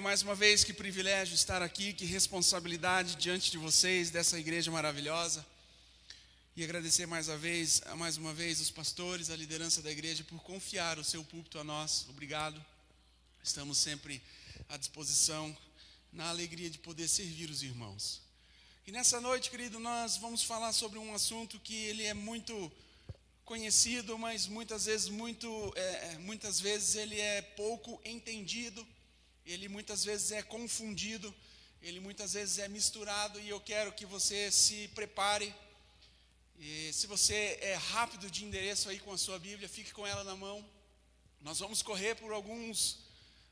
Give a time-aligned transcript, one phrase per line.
[0.00, 5.44] Mais uma vez, que privilégio estar aqui, que responsabilidade diante de vocês, dessa igreja maravilhosa.
[6.56, 10.40] E agradecer mais uma vez, mais uma vez os pastores, a liderança da igreja por
[10.42, 12.06] confiar o seu púlpito a nós.
[12.08, 12.64] Obrigado.
[13.44, 14.22] Estamos sempre
[14.70, 15.54] à disposição,
[16.10, 18.22] na alegria de poder servir os irmãos.
[18.86, 22.72] E nessa noite, querido, nós vamos falar sobre um assunto que ele é muito
[23.44, 28.86] conhecido, mas muitas vezes muito, é, muitas vezes ele é pouco entendido.
[29.44, 31.34] Ele muitas vezes é confundido.
[31.82, 33.40] Ele muitas vezes é misturado.
[33.40, 35.54] E eu quero que você se prepare
[36.62, 40.22] e se você é rápido de endereço aí com a sua Bíblia, fique com ela
[40.22, 40.62] na mão.
[41.40, 42.98] Nós vamos correr por alguns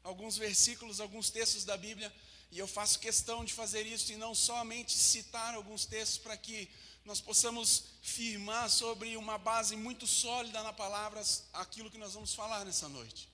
[0.05, 2.12] alguns versículos, alguns textos da Bíblia,
[2.50, 6.69] e eu faço questão de fazer isso e não somente citar alguns textos para que
[7.05, 11.23] nós possamos firmar sobre uma base muito sólida na palavra
[11.55, 13.27] aquilo que nós vamos falar nessa noite.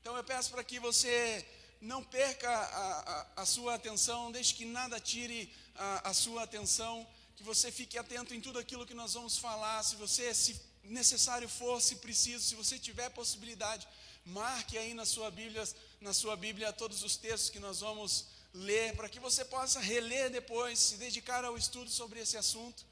[0.00, 1.46] Então eu peço para que você
[1.82, 3.00] não perca a,
[3.36, 7.98] a, a sua atenção, deixe que nada tire a, a sua atenção que você fique
[7.98, 9.82] atento em tudo aquilo que nós vamos falar.
[9.82, 13.88] Se você, se necessário for, se preciso, se você tiver possibilidade,
[14.24, 15.68] marque aí na sua Bíblia,
[16.00, 20.30] na sua Bíblia todos os textos que nós vamos ler, para que você possa reler
[20.30, 22.84] depois, se dedicar ao estudo sobre esse assunto.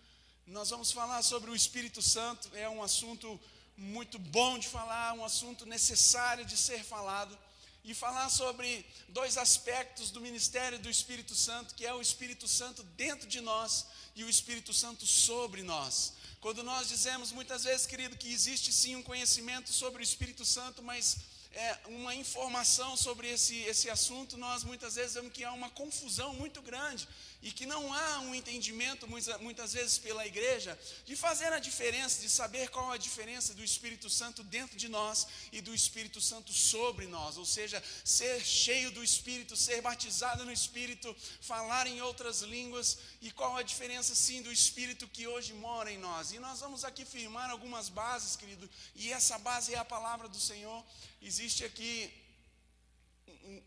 [0.49, 3.41] Nós vamos falar sobre o Espírito Santo, é um assunto
[3.77, 7.39] muito bom de falar, um assunto necessário de ser falado
[7.85, 12.83] e falar sobre dois aspectos do ministério do Espírito Santo, que é o Espírito Santo
[12.97, 16.13] dentro de nós e o Espírito Santo sobre nós.
[16.41, 20.83] Quando nós dizemos muitas vezes, querido, que existe sim um conhecimento sobre o Espírito Santo,
[20.83, 21.19] mas
[21.53, 26.33] é, uma informação sobre esse, esse assunto, nós muitas vezes vemos que há uma confusão
[26.35, 27.09] muito grande
[27.43, 32.29] e que não há um entendimento, muitas, vezes pela igreja, de fazer a diferença, de
[32.29, 37.07] saber qual a diferença do Espírito Santo dentro de nós e do Espírito Santo sobre
[37.07, 42.99] nós, ou seja, ser cheio do Espírito, ser batizado no Espírito, falar em outras línguas
[43.23, 46.33] e qual a diferença sim do Espírito que hoje mora em nós.
[46.33, 50.39] E nós vamos aqui firmar algumas bases, querido, e essa base é a palavra do
[50.39, 50.85] Senhor.
[51.23, 52.13] Existe aqui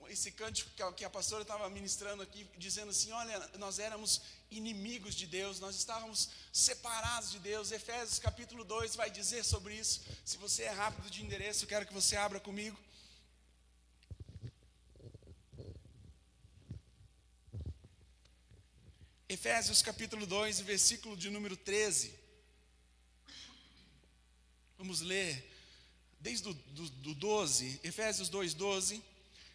[0.10, 4.22] esse cântico que a pastora estava ministrando aqui, dizendo assim: olha, nós éramos
[4.52, 7.72] inimigos de Deus, nós estávamos separados de Deus.
[7.72, 10.02] Efésios capítulo 2 vai dizer sobre isso.
[10.24, 12.78] Se você é rápido de endereço, eu quero que você abra comigo.
[19.28, 22.14] Efésios capítulo 2, versículo de número 13.
[24.78, 25.52] Vamos ler
[26.20, 29.12] desde o do, do 12, Efésios 2, 12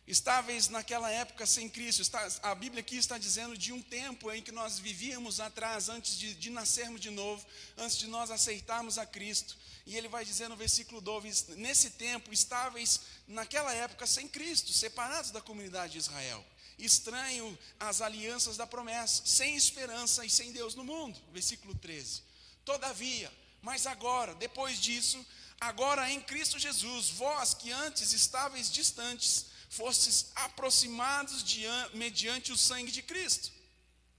[0.09, 2.01] estáveis naquela época sem Cristo.
[2.01, 6.19] Está, a Bíblia aqui está dizendo de um tempo em que nós vivíamos atrás, antes
[6.19, 7.47] de, de, nascermos de novo,
[7.77, 9.57] antes de nós aceitarmos a Cristo.
[9.85, 15.31] E ele vai dizer no versículo 12: Nesse tempo, estáveis naquela época sem Cristo, separados
[15.31, 16.45] da comunidade de Israel,
[16.79, 21.21] estranho às alianças da promessa, sem esperança e sem Deus no mundo.
[21.35, 22.23] Versículo 13:
[22.65, 23.31] Todavia,
[23.61, 25.25] mas agora, depois disso,
[25.61, 31.65] agora em Cristo Jesus, vós que antes estáveis distantes, fostes aproximados de,
[31.95, 33.53] mediante o sangue de Cristo.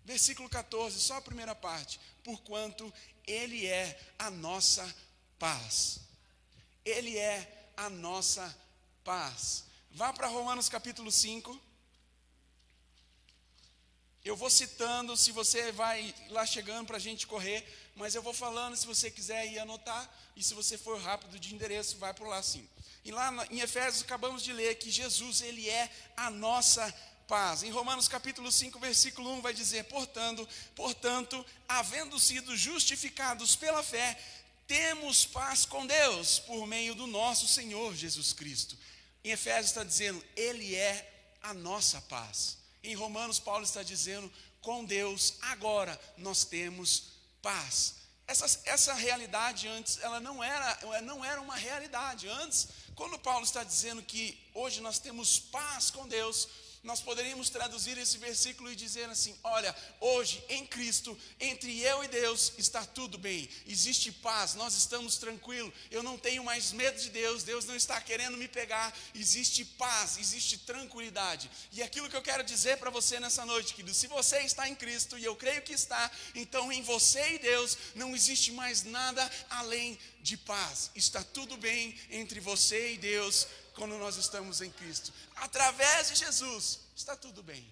[0.06, 2.00] Versículo 14, só a primeira parte.
[2.24, 2.92] Porquanto
[3.26, 4.96] Ele é a nossa
[5.38, 6.00] paz.
[6.86, 8.56] Ele é a nossa
[9.04, 9.66] paz.
[9.92, 11.60] Vá para Romanos capítulo 5.
[14.24, 18.34] Eu vou citando, se você vai lá chegando para a gente correr, mas eu vou
[18.34, 22.28] falando, se você quiser ir anotar, e se você for rápido de endereço, vai por
[22.28, 22.68] lá sim.
[23.04, 26.94] E lá em Efésios acabamos de ler que Jesus, ele é a nossa
[27.28, 27.64] paz.
[27.64, 34.20] Em Romanos capítulo 5, versículo 1 vai dizer: "Portanto, portanto, havendo sido justificados pela fé,
[34.68, 38.78] temos paz com Deus por meio do nosso Senhor Jesus Cristo."
[39.24, 44.84] Em Efésios está dizendo: "Ele é a nossa paz." Em Romanos Paulo está dizendo: "Com
[44.84, 47.99] Deus agora nós temos paz."
[48.30, 52.30] Essa, essa realidade antes, ela não era, não era uma realidade.
[52.30, 56.48] Antes, quando Paulo está dizendo que hoje nós temos paz com Deus,
[56.84, 62.08] nós poderíamos traduzir esse versículo e dizer assim: olha, hoje em Cristo, entre eu e
[62.08, 67.10] Deus, está tudo bem, existe paz, nós estamos tranquilos, eu não tenho mais medo de
[67.10, 71.50] Deus, Deus não está querendo me pegar, existe paz, existe tranquilidade.
[71.72, 74.76] E aquilo que eu quero dizer para você nessa noite, querido, se você está em
[74.76, 79.30] Cristo, e eu creio que está, então em você e Deus não existe mais nada
[79.50, 83.48] além de paz, está tudo bem entre você e Deus
[83.80, 85.14] quando nós estamos em Cristo.
[85.38, 87.66] Através de Jesus, está tudo bem.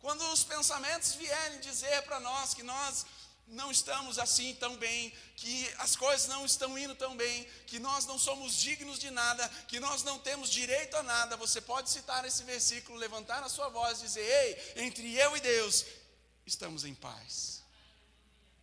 [0.00, 3.06] Quando os pensamentos vierem dizer para nós que nós
[3.48, 8.04] não estamos assim tão bem, que as coisas não estão indo tão bem, que nós
[8.04, 12.26] não somos dignos de nada, que nós não temos direito a nada, você pode citar
[12.26, 15.86] esse versículo, levantar a sua voz e dizer: Ei, entre eu e Deus,
[16.44, 17.57] estamos em paz.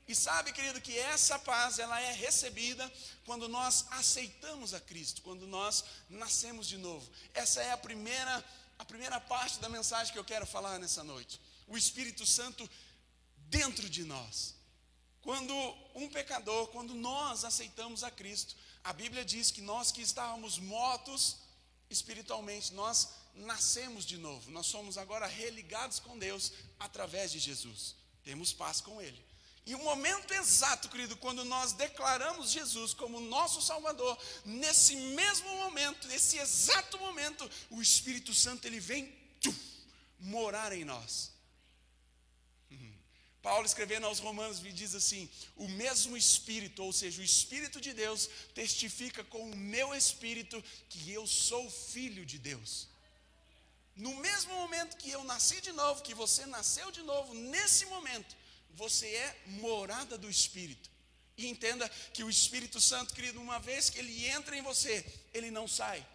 [0.07, 2.91] E sabe, querido, que essa paz ela é recebida
[3.25, 7.09] quando nós aceitamos a Cristo, quando nós nascemos de novo.
[7.33, 8.43] Essa é a primeira
[8.77, 11.39] a primeira parte da mensagem que eu quero falar nessa noite.
[11.67, 12.69] O Espírito Santo
[13.47, 14.53] dentro de nós.
[15.21, 15.53] Quando
[15.95, 21.37] um pecador, quando nós aceitamos a Cristo, a Bíblia diz que nós que estávamos mortos
[21.89, 24.51] espiritualmente, nós nascemos de novo.
[24.51, 27.95] Nós somos agora religados com Deus através de Jesus.
[28.23, 29.23] Temos paz com Ele.
[29.65, 36.07] E o momento exato, querido, quando nós declaramos Jesus como nosso Salvador, nesse mesmo momento,
[36.07, 39.55] nesse exato momento, o Espírito Santo ele vem tchum,
[40.19, 41.35] morar em nós.
[43.45, 47.93] Paulo escrevendo aos Romanos me diz assim: o mesmo Espírito, ou seja, o Espírito de
[47.93, 52.87] Deus, testifica com o meu espírito que eu sou filho de Deus.
[53.95, 58.35] No mesmo momento que eu nasci de novo, que você nasceu de novo, nesse momento,
[58.75, 60.89] você é morada do Espírito.
[61.37, 65.51] E entenda que o Espírito Santo, querido, uma vez que ele entra em você, ele
[65.51, 66.05] não sai.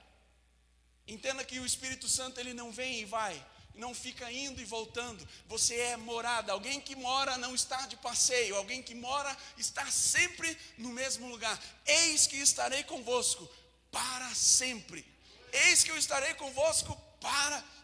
[1.06, 5.26] Entenda que o Espírito Santo ele não vem e vai não fica indo e voltando.
[5.46, 6.52] Você é morada.
[6.52, 8.56] Alguém que mora não está de passeio.
[8.56, 11.58] Alguém que mora está sempre no mesmo lugar.
[11.86, 13.48] Eis que estarei convosco
[13.90, 15.04] para sempre.
[15.52, 17.79] Eis que eu estarei convosco para sempre.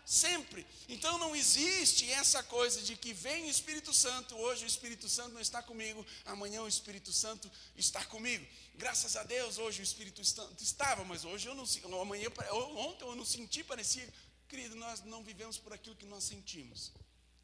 [0.88, 5.34] Então não existe essa coisa de que vem o Espírito Santo, hoje o Espírito Santo
[5.34, 8.46] não está comigo, amanhã o Espírito Santo está comigo.
[8.76, 12.28] Graças a Deus, hoje o Espírito Santo estava, mas hoje eu não amanhã
[12.76, 14.08] ontem eu não senti, parecia
[14.48, 16.92] Querido, nós não vivemos por aquilo que nós sentimos.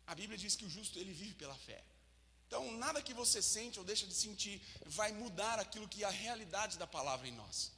[0.07, 1.83] A Bíblia diz que o justo ele vive pela fé.
[2.47, 6.11] Então, nada que você sente ou deixa de sentir vai mudar aquilo que é a
[6.11, 7.73] realidade da palavra em nós.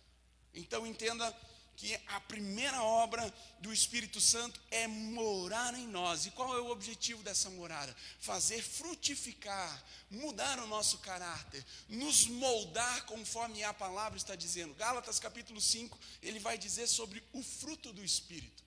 [0.53, 1.35] Então, entenda
[1.76, 6.26] que a primeira obra do Espírito Santo é morar em nós.
[6.26, 7.94] E qual é o objetivo dessa morada?
[8.21, 14.75] Fazer frutificar, mudar o nosso caráter, nos moldar conforme a palavra está dizendo.
[14.75, 18.65] Gálatas capítulo 5, ele vai dizer sobre o fruto do Espírito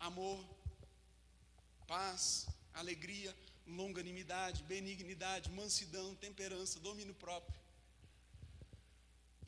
[0.00, 0.42] amor,
[1.86, 3.36] paz, alegria,
[3.66, 7.59] longanimidade, benignidade, mansidão, temperança, domínio próprio.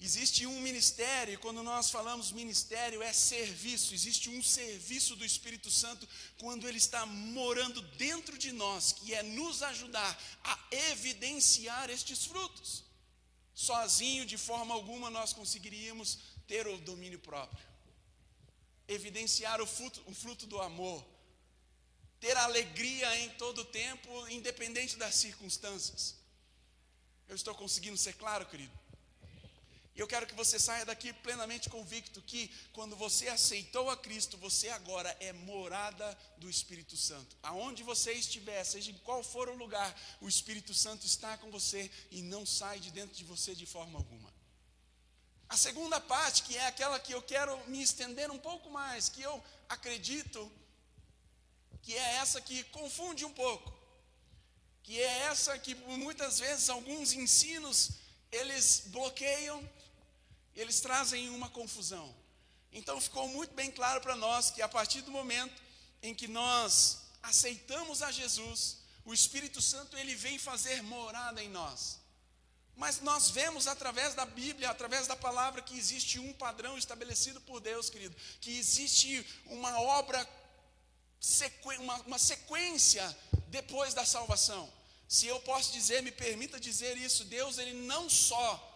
[0.04, 3.94] Existe um ministério, e quando nós falamos ministério, é serviço.
[3.94, 6.08] Existe um serviço do Espírito Santo
[6.38, 10.12] quando ele está morando dentro de nós, que é nos ajudar
[10.42, 10.58] a
[10.90, 12.84] evidenciar estes frutos.
[13.54, 16.18] Sozinho, de forma alguma, nós conseguiríamos
[16.48, 17.72] ter o domínio próprio
[18.88, 21.04] evidenciar o fruto, o fruto do amor,
[22.20, 26.16] ter alegria em todo o tempo, independente das circunstâncias.
[27.28, 28.81] Eu estou conseguindo ser claro, querido?
[29.94, 34.38] E eu quero que você saia daqui plenamente convicto que quando você aceitou a Cristo,
[34.38, 37.36] você agora é morada do Espírito Santo.
[37.42, 41.90] Aonde você estiver, seja em qual for o lugar, o Espírito Santo está com você
[42.10, 44.32] e não sai de dentro de você de forma alguma.
[45.46, 49.20] A segunda parte, que é aquela que eu quero me estender um pouco mais, que
[49.20, 50.50] eu acredito
[51.82, 53.70] que é essa que confunde um pouco,
[54.82, 57.90] que é essa que muitas vezes alguns ensinos
[58.30, 59.62] eles bloqueiam,
[60.54, 62.14] eles trazem uma confusão.
[62.72, 65.62] Então ficou muito bem claro para nós que a partir do momento
[66.02, 72.00] em que nós aceitamos a Jesus, o Espírito Santo ele vem fazer morada em nós.
[72.74, 77.60] Mas nós vemos através da Bíblia, através da palavra, que existe um padrão estabelecido por
[77.60, 80.26] Deus, querido, que existe uma obra,
[81.78, 83.16] uma, uma sequência
[83.48, 84.72] depois da salvação.
[85.06, 88.71] Se eu posso dizer, me permita dizer isso, Deus, Ele não só,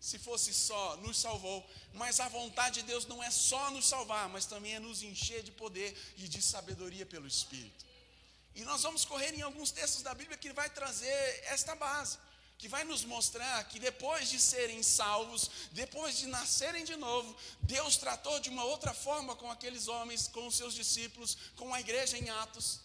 [0.00, 4.28] se fosse só, nos salvou, mas a vontade de Deus não é só nos salvar,
[4.28, 7.84] mas também é nos encher de poder e de sabedoria pelo Espírito.
[8.54, 12.18] E nós vamos correr em alguns textos da Bíblia que vai trazer esta base
[12.62, 17.96] que vai nos mostrar que depois de serem salvos, depois de nascerem de novo, Deus
[17.96, 22.16] tratou de uma outra forma com aqueles homens, com os seus discípulos, com a igreja
[22.16, 22.78] em Atos.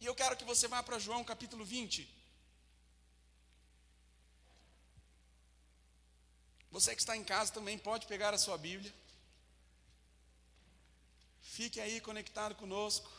[0.00, 2.21] E eu quero que você vá para João capítulo 20.
[6.72, 8.92] Você que está em casa também pode pegar a sua Bíblia.
[11.42, 13.12] Fique aí conectado conosco.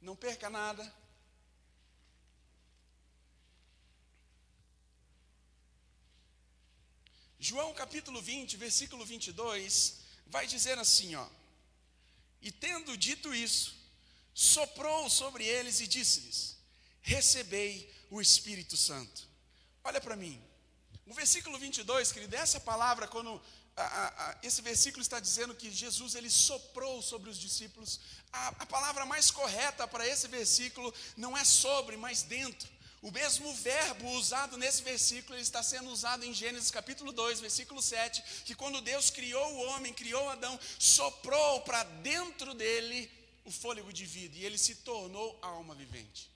[0.00, 0.82] Não perca nada.
[7.38, 9.98] João capítulo 20, versículo 22,
[10.28, 11.28] vai dizer assim, ó:
[12.40, 13.76] E tendo dito isso,
[14.32, 16.56] soprou sobre eles e disse-lhes:
[17.02, 19.28] Recebei o Espírito Santo.
[19.84, 20.42] Olha para mim.
[21.12, 23.38] O versículo 22, querido, essa palavra, quando
[23.76, 28.00] a, a, a, esse versículo está dizendo que Jesus ele soprou sobre os discípulos.
[28.32, 32.66] A, palavra mais correta para esse versículo não é sobre, mas dentro.
[33.02, 38.22] O mesmo verbo usado nesse versículo está sendo usado em Gênesis capítulo 2, versículo 7,
[38.46, 43.10] que quando Deus criou o homem, criou Adão, soprou para dentro dele
[43.44, 46.31] o fôlego de vida e ele se tornou alma vivente.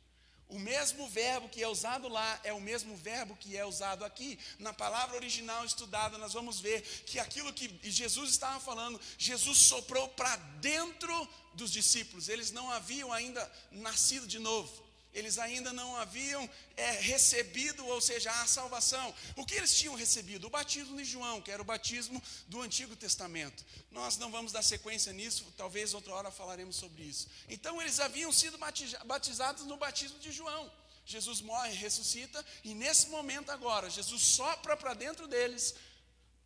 [0.49, 4.39] O mesmo verbo que é usado lá é o mesmo verbo que é usado aqui.
[4.59, 10.09] Na palavra original estudada, nós vamos ver que aquilo que Jesus estava falando, Jesus soprou
[10.11, 12.29] para dentro dos discípulos.
[12.29, 14.86] Eles não haviam ainda nascido de novo
[15.17, 19.15] eles ainda não haviam é, recebido, ou seja, a salvação.
[19.35, 20.47] O que eles tinham recebido?
[20.47, 23.65] O batismo de João, que era o batismo do Antigo Testamento.
[23.91, 27.29] Nós não vamos dar sequência nisso, talvez outra hora falaremos sobre isso.
[27.49, 28.59] Então, eles haviam sido
[29.07, 30.71] batizados no batismo de João.
[31.07, 35.75] Jesus morre, ressuscita, e nesse momento agora, Jesus sopra para dentro deles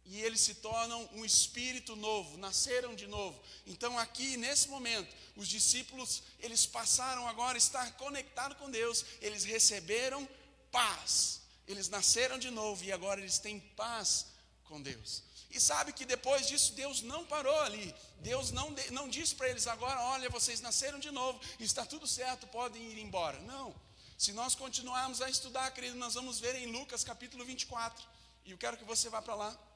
[0.04, 3.40] e eles se tornam um espírito novo, nasceram de novo.
[3.66, 9.44] Então aqui nesse momento, os discípulos, eles passaram agora a estar conectados com Deus, eles
[9.44, 10.28] receberam
[10.72, 11.40] paz.
[11.66, 14.26] Eles nasceram de novo e agora eles têm paz
[14.64, 15.22] com Deus.
[15.50, 17.94] E sabe que depois disso Deus não parou ali.
[18.18, 22.46] Deus não, não disse para eles agora, olha, vocês nasceram de novo, está tudo certo,
[22.48, 23.38] podem ir embora.
[23.40, 23.74] Não.
[24.18, 28.04] Se nós continuarmos a estudar, querido, nós vamos ver em Lucas capítulo 24.
[28.44, 29.69] E eu quero que você vá para lá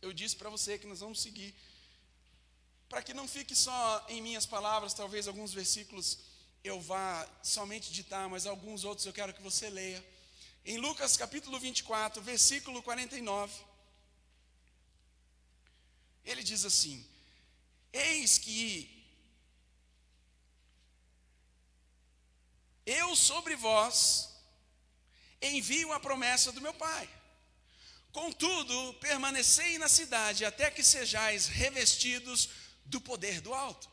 [0.00, 1.54] eu disse para você que nós vamos seguir.
[2.88, 6.18] Para que não fique só em minhas palavras, talvez alguns versículos
[6.64, 10.04] eu vá somente ditar, mas alguns outros eu quero que você leia.
[10.64, 13.52] Em Lucas capítulo 24, versículo 49,
[16.24, 17.06] ele diz assim:
[17.92, 18.98] Eis que
[22.84, 24.34] eu sobre vós
[25.40, 27.17] envio a promessa do meu Pai.
[28.12, 32.48] Contudo, permanecei na cidade até que sejais revestidos
[32.84, 33.88] do poder do alto.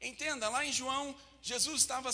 [0.00, 2.10] Entenda, lá em João, Jesus estava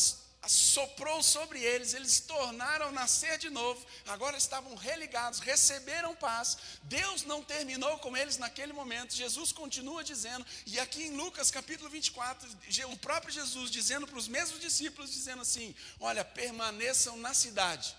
[0.49, 6.57] soprou sobre eles, eles tornaram a nascer de novo, agora estavam religados, receberam paz.
[6.85, 9.15] Deus não terminou com eles naquele momento.
[9.15, 12.49] Jesus continua dizendo, e aqui em Lucas capítulo 24,
[12.91, 17.97] o próprio Jesus dizendo para os mesmos discípulos dizendo assim: "Olha, permaneçam na cidade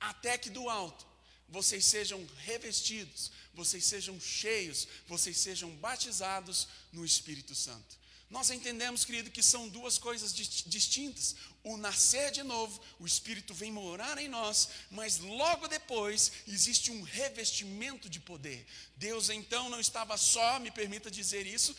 [0.00, 1.09] até que do alto
[1.50, 8.00] vocês sejam revestidos, vocês sejam cheios, vocês sejam batizados no Espírito Santo.
[8.30, 11.34] Nós entendemos, querido, que são duas coisas distintas.
[11.64, 17.02] O nascer de novo, o Espírito vem morar em nós, mas logo depois existe um
[17.02, 18.64] revestimento de poder.
[18.94, 21.74] Deus então não estava só, me permita dizer isso,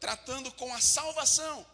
[0.00, 1.64] tratando com a salvação.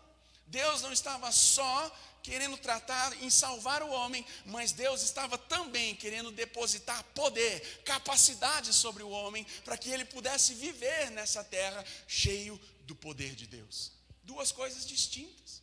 [0.47, 1.91] Deus não estava só
[2.25, 9.03] querendo tratar em salvar o homem, mas Deus estava também querendo depositar poder, capacidade sobre
[9.03, 13.93] o homem, para que ele pudesse viver nessa terra cheio do poder de Deus.
[14.23, 15.63] Duas coisas distintas.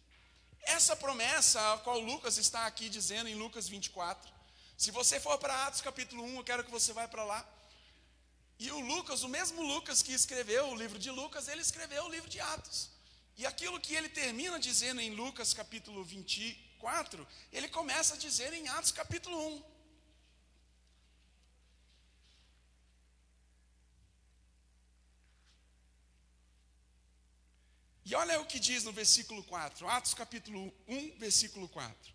[0.62, 4.32] Essa promessa, a qual Lucas está aqui dizendo em Lucas 24,
[4.77, 7.44] se você for para Atos capítulo 1, eu quero que você vá para lá.
[8.60, 12.10] E o Lucas, o mesmo Lucas que escreveu o livro de Lucas, ele escreveu o
[12.10, 12.90] livro de Atos.
[13.38, 18.67] E aquilo que ele termina dizendo em Lucas capítulo 24, ele começa a dizer em
[18.67, 19.71] Atos capítulo 1.
[28.05, 32.13] E olha o que diz no versículo 4, Atos capítulo 1, versículo 4.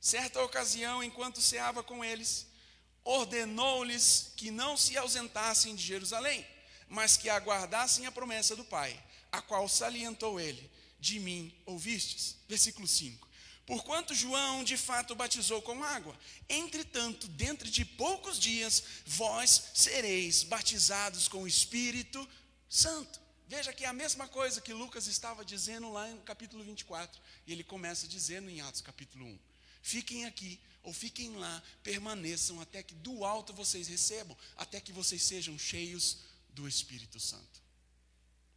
[0.00, 2.46] Certa ocasião, enquanto ceava com eles,
[3.04, 6.46] ordenou-lhes que não se ausentassem de Jerusalém,
[6.88, 8.98] mas que aguardassem a promessa do Pai
[9.30, 12.36] a qual salientou ele: De mim ouvistes.
[12.48, 13.28] Versículo 5.
[13.66, 16.18] Porquanto João de fato batizou com água,
[16.48, 22.28] entretanto, dentro de poucos dias, vós sereis batizados com o Espírito
[22.68, 23.20] Santo.
[23.46, 27.52] Veja que é a mesma coisa que Lucas estava dizendo lá no capítulo 24, e
[27.52, 29.38] ele começa dizendo em Atos capítulo 1.
[29.82, 35.22] Fiquem aqui, ou fiquem lá, permaneçam até que do alto vocês recebam, até que vocês
[35.22, 36.18] sejam cheios
[36.50, 37.62] do Espírito Santo.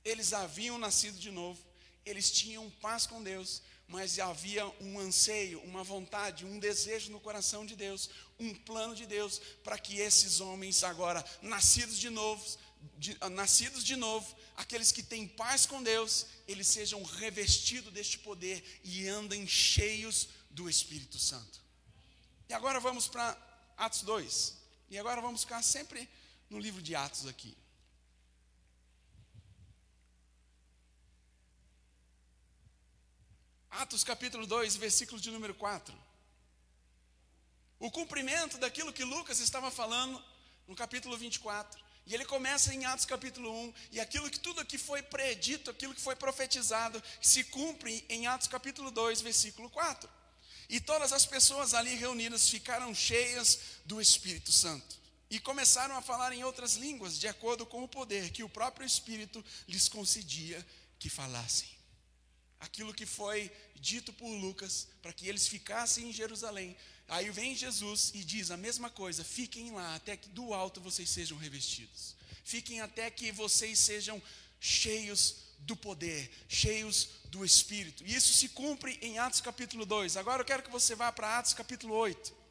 [0.03, 1.63] Eles haviam nascido de novo,
[2.05, 7.65] eles tinham paz com Deus, mas havia um anseio, uma vontade, um desejo no coração
[7.65, 12.43] de Deus, um plano de Deus para que esses homens agora nascidos de novo,
[12.97, 18.81] de, nascidos de novo, aqueles que têm paz com Deus, eles sejam revestidos deste poder
[18.83, 21.61] e andem cheios do Espírito Santo.
[22.49, 23.37] E agora vamos para
[23.77, 24.57] Atos 2.
[24.89, 26.07] E agora vamos ficar sempre
[26.49, 27.57] no livro de Atos aqui.
[33.73, 35.93] Atos capítulo 2, versículo de número 4.
[37.79, 40.23] o cumprimento daquilo que Lucas estava falando
[40.67, 41.83] no capítulo 24.
[42.05, 45.93] E ele começa em Atos capítulo 1, e aquilo que tudo que foi predito, aquilo
[45.93, 50.09] que foi profetizado, se cumpre em Atos capítulo 2, versículo 4.
[50.69, 54.97] E todas as pessoas ali reunidas ficaram cheias do Espírito Santo
[55.29, 58.85] e começaram a falar em outras línguas, de acordo com o poder que o próprio
[58.85, 60.63] Espírito lhes concedia
[60.99, 61.82] que falassem.
[62.63, 66.77] Aquilo que foi dito por Lucas, para que eles ficassem em Jerusalém.
[67.09, 71.09] Aí vem Jesus e diz a mesma coisa: fiquem lá até que do alto vocês
[71.09, 72.15] sejam revestidos.
[72.45, 74.21] Fiquem até que vocês sejam
[74.61, 78.01] cheios do poder, cheios do Espírito.
[78.05, 80.15] E isso se cumpre em Atos capítulo 2.
[80.15, 82.42] Agora eu quero que você vá para Atos capítulo 8.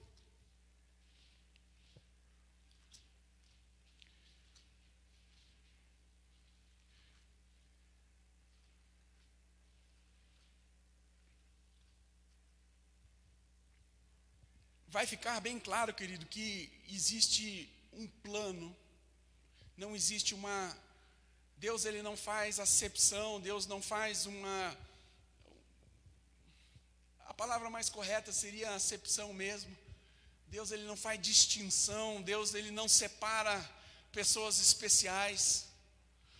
[14.93, 18.77] Vai ficar bem claro, querido, que existe um plano,
[19.75, 20.77] não existe uma.
[21.57, 24.79] Deus ele não faz acepção, Deus não faz uma.
[27.21, 29.75] A palavra mais correta seria acepção mesmo.
[30.49, 33.57] Deus ele não faz distinção, Deus ele não separa
[34.13, 35.69] pessoas especiais.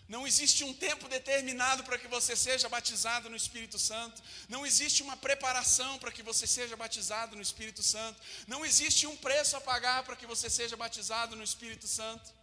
[0.07, 4.21] Não existe um tempo determinado para que você seja batizado no Espírito Santo.
[4.49, 8.21] Não existe uma preparação para que você seja batizado no Espírito Santo.
[8.45, 12.42] Não existe um preço a pagar para que você seja batizado no Espírito Santo.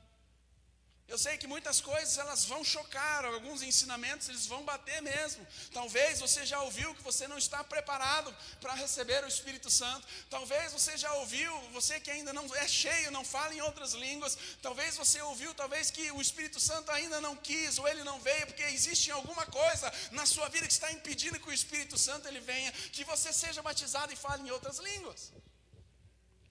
[1.10, 5.44] Eu sei que muitas coisas elas vão chocar, alguns ensinamentos eles vão bater mesmo.
[5.72, 10.06] Talvez você já ouviu que você não está preparado para receber o Espírito Santo.
[10.36, 14.38] Talvez você já ouviu, você que ainda não é cheio, não fala em outras línguas.
[14.62, 18.46] Talvez você ouviu, talvez que o Espírito Santo ainda não quis ou ele não veio
[18.46, 22.38] porque existe alguma coisa na sua vida que está impedindo que o Espírito Santo ele
[22.38, 25.32] venha, que você seja batizado e fale em outras línguas.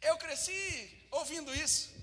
[0.01, 1.98] Eu cresci ouvindo isso.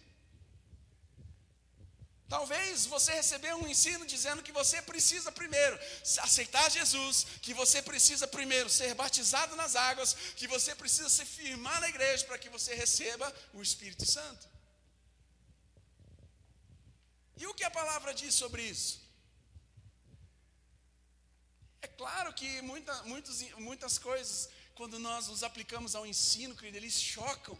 [2.28, 5.78] Talvez você recebeu um ensino dizendo que você precisa primeiro
[6.18, 11.80] aceitar Jesus, que você precisa primeiro ser batizado nas águas, que você precisa se firmar
[11.80, 14.48] na igreja para que você receba o Espírito Santo.
[17.36, 19.00] E o que a palavra diz sobre isso?
[21.80, 27.00] É claro que muita, muitos, muitas coisas, quando nós nos aplicamos ao ensino, querido, eles
[27.00, 27.56] chocam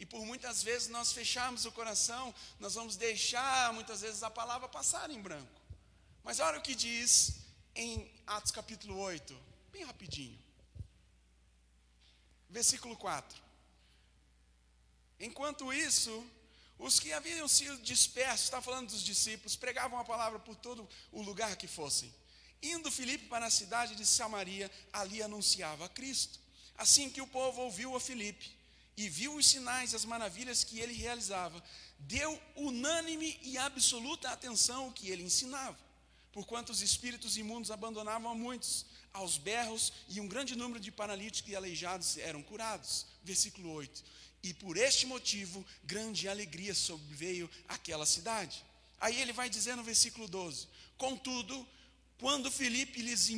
[0.00, 4.66] e por muitas vezes nós fecharmos o coração, nós vamos deixar muitas vezes a palavra
[4.66, 5.60] passar em branco.
[6.24, 7.34] Mas olha o que diz
[7.74, 9.38] em Atos capítulo 8,
[9.70, 10.38] bem rapidinho.
[12.48, 13.38] Versículo 4.
[15.20, 16.26] Enquanto isso,
[16.78, 21.20] os que haviam sido dispersos, está falando dos discípulos, pregavam a palavra por todo o
[21.20, 22.10] lugar que fossem.
[22.62, 26.40] Indo Filipe para a cidade de Samaria, ali anunciava a Cristo.
[26.78, 28.58] Assim que o povo ouviu a Filipe,
[29.00, 31.64] e viu os sinais e as maravilhas que ele realizava,
[32.00, 35.78] deu unânime e absoluta atenção ao que ele ensinava.
[36.30, 41.50] Porquanto os espíritos imundos abandonavam a muitos, aos berros, e um grande número de paralíticos
[41.50, 43.06] e aleijados eram curados.
[43.24, 44.04] Versículo 8.
[44.42, 48.62] E por este motivo, grande alegria sobreveio àquela cidade.
[49.00, 51.66] Aí ele vai dizer no versículo 12: Contudo,
[52.20, 53.30] quando Filipe lhes,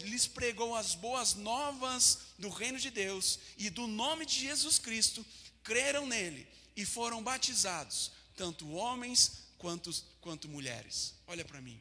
[0.00, 5.24] lhes, pregou as boas novas do reino de Deus e do nome de Jesus Cristo,
[5.62, 9.92] creram nele e foram batizados, tanto homens quanto,
[10.22, 11.14] quanto mulheres.
[11.26, 11.78] Olha para mim.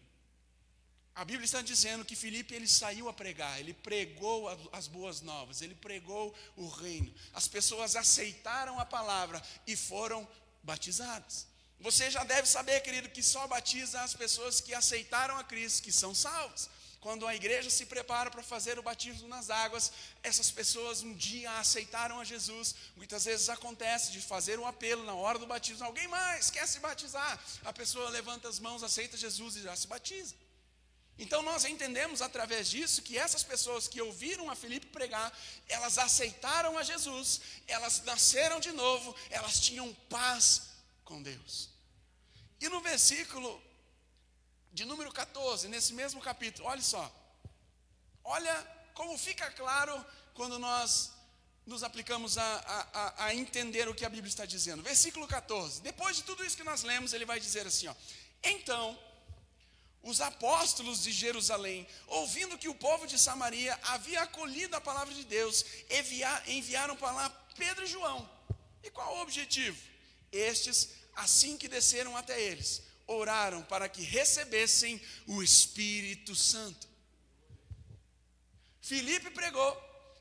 [1.15, 5.61] A Bíblia está dizendo que Filipe ele saiu a pregar, ele pregou as boas novas,
[5.61, 7.13] ele pregou o reino.
[7.33, 10.27] As pessoas aceitaram a palavra e foram
[10.63, 11.47] batizadas.
[11.82, 15.91] Você já deve saber, querido, que só batiza as pessoas que aceitaram a Cristo, que
[15.91, 16.70] são salvas.
[17.00, 19.91] Quando a igreja se prepara para fazer o batismo nas águas,
[20.22, 22.76] essas pessoas um dia aceitaram a Jesus.
[22.96, 26.80] Muitas vezes acontece de fazer um apelo na hora do batismo: alguém mais quer se
[26.80, 27.44] batizar?
[27.65, 30.36] A pessoa levanta as mãos, aceita Jesus e já se batiza.
[31.17, 35.36] Então nós entendemos através disso que essas pessoas que ouviram a Filipe pregar,
[35.67, 40.70] elas aceitaram a Jesus, elas nasceram de novo, elas tinham paz
[41.04, 41.70] com Deus.
[42.62, 43.62] E no versículo
[44.71, 47.12] de número 14, nesse mesmo capítulo, olha só.
[48.24, 48.56] Olha
[48.93, 51.12] como fica claro quando nós
[51.65, 52.43] nos aplicamos a,
[52.93, 54.84] a, a, entender o que a Bíblia está dizendo.
[54.84, 55.82] Versículo 14.
[55.82, 57.95] Depois de tudo isso que nós lemos, ele vai dizer assim: ó,
[58.43, 58.97] Então,
[60.04, 65.26] os apóstolos de Jerusalém, ouvindo que o povo de Samaria havia acolhido a palavra de
[65.26, 65.65] Deus,
[66.47, 68.30] enviaram para lá Pedro e João.
[68.84, 69.78] E qual o objetivo?
[70.32, 70.89] Estes,
[71.21, 76.88] assim que desceram até eles, oraram para que recebessem o Espírito Santo.
[78.81, 79.71] Filipe pregou,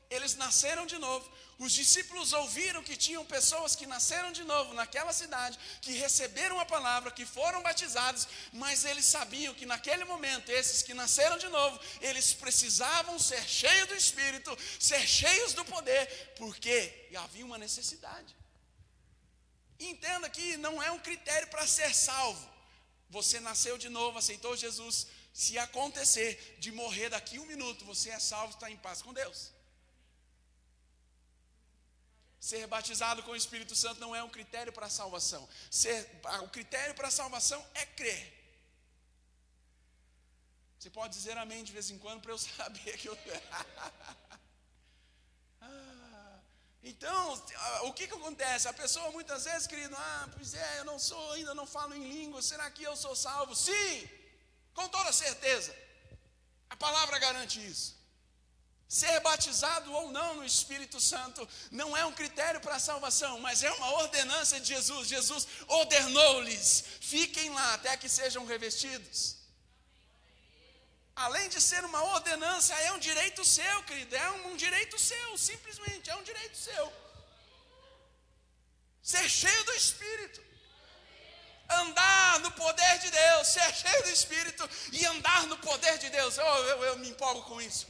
[0.09, 1.29] eles nasceram de novo.
[1.57, 6.65] Os discípulos ouviram que tinham pessoas que nasceram de novo naquela cidade, que receberam a
[6.65, 11.79] palavra, que foram batizados, mas eles sabiam que naquele momento, esses que nasceram de novo,
[12.01, 18.40] eles precisavam ser cheios do Espírito, ser cheios do poder, porque havia uma necessidade.
[19.89, 22.47] Entenda que não é um critério para ser salvo.
[23.09, 25.07] Você nasceu de novo, aceitou Jesus.
[25.33, 29.51] Se acontecer de morrer daqui um minuto, você é salvo, está em paz com Deus.
[32.39, 35.47] Ser batizado com o Espírito Santo não é um critério para a salvação.
[35.69, 36.09] Ser,
[36.43, 38.41] o critério para a salvação é crer.
[40.77, 43.17] Você pode dizer amém de vez em quando para eu saber que eu.
[46.83, 47.43] ah, então,
[47.83, 48.67] o que, que acontece?
[48.67, 52.07] A pessoa muitas vezes, querido, ah, pois é, eu não sou, ainda não falo em
[52.07, 53.55] língua, será que eu sou salvo?
[53.55, 54.09] Sim,
[54.73, 55.75] com toda certeza.
[56.69, 57.99] A palavra garante isso.
[58.87, 63.63] Ser batizado ou não no Espírito Santo não é um critério para a salvação, mas
[63.63, 65.07] é uma ordenança de Jesus.
[65.07, 69.40] Jesus ordenou-lhes: fiquem lá até que sejam revestidos.
[71.25, 76.09] Além de ser uma ordenança, é um direito seu, querido, é um, direito seu, simplesmente,
[76.09, 76.85] é um direito seu.
[79.03, 80.41] Ser cheio do Espírito,
[81.69, 86.39] andar no poder de Deus, ser cheio do Espírito e andar no poder de Deus.
[86.39, 87.85] Oh, eu, eu me empolgo com isso.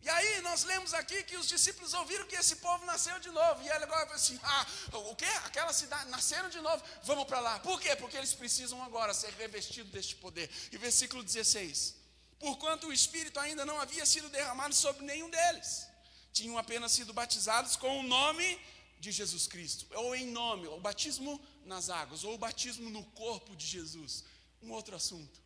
[0.00, 3.60] E aí nós lemos aqui que os discípulos ouviram que esse povo nasceu de novo.
[3.64, 4.64] E ele agora assim: ah,
[5.10, 5.32] o quê?
[5.46, 7.58] Aquela cidade nasceram de novo, vamos para lá.
[7.58, 7.96] Por quê?
[7.96, 10.48] Porque eles precisam agora ser revestidos deste poder.
[10.70, 11.96] E versículo 16:
[12.38, 15.88] Porquanto o Espírito ainda não havia sido derramado sobre nenhum deles,
[16.32, 18.60] tinham apenas sido batizados com o nome
[19.00, 23.56] de Jesus Cristo, ou em nome, o batismo nas águas, ou o batismo no corpo
[23.56, 24.24] de Jesus.
[24.62, 25.43] Um outro assunto.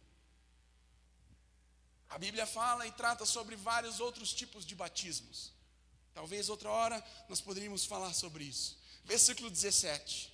[2.09, 5.53] A Bíblia fala e trata sobre vários outros tipos de batismos.
[6.15, 8.79] Talvez outra hora nós poderíamos falar sobre isso.
[9.05, 10.33] Versículo 17.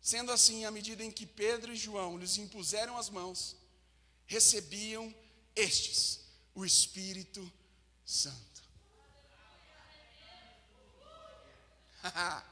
[0.00, 3.56] Sendo assim, à medida em que Pedro e João lhes impuseram as mãos,
[4.26, 5.14] recebiam
[5.54, 6.20] estes
[6.54, 7.52] o Espírito
[8.04, 8.62] Santo.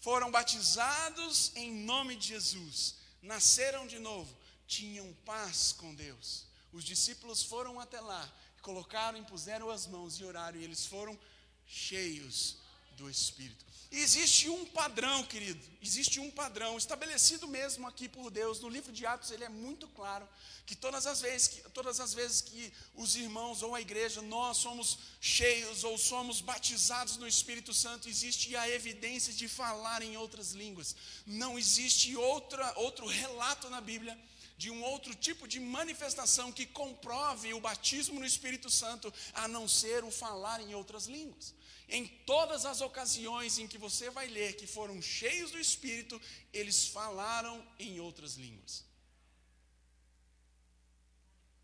[0.00, 6.44] Foram batizados em nome de Jesus, nasceram de novo, tinham paz com Deus.
[6.72, 11.18] Os discípulos foram até lá, colocaram, impuseram as mãos e oraram, e eles foram
[11.66, 12.56] cheios
[12.96, 13.64] do Espírito.
[13.90, 18.58] E existe um padrão, querido, existe um padrão estabelecido mesmo aqui por Deus.
[18.58, 20.28] No livro de Atos ele é muito claro
[20.66, 24.56] que todas as vezes que todas as vezes que os irmãos ou a igreja nós
[24.56, 30.50] somos cheios ou somos batizados no Espírito Santo, existe a evidência de falar em outras
[30.50, 30.96] línguas.
[31.24, 34.18] Não existe outra outro relato na Bíblia
[34.56, 39.68] de um outro tipo de manifestação que comprove o batismo no Espírito Santo, a não
[39.68, 41.54] ser o falar em outras línguas.
[41.88, 46.20] Em todas as ocasiões em que você vai ler que foram cheios do Espírito,
[46.52, 48.84] eles falaram em outras línguas.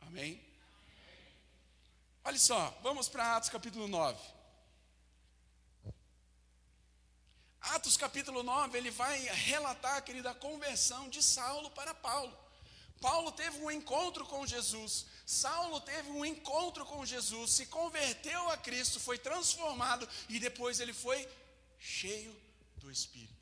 [0.02, 0.40] Amém?
[2.24, 4.20] Olha só, vamos para Atos capítulo 9.
[7.62, 12.41] Atos capítulo 9, ele vai relatar, querida, a conversão de Saulo para Paulo.
[13.02, 18.56] Paulo teve um encontro com Jesus, Saulo teve um encontro com Jesus, se converteu a
[18.56, 21.28] Cristo, foi transformado e depois ele foi
[21.80, 22.32] cheio
[22.76, 23.41] do Espírito.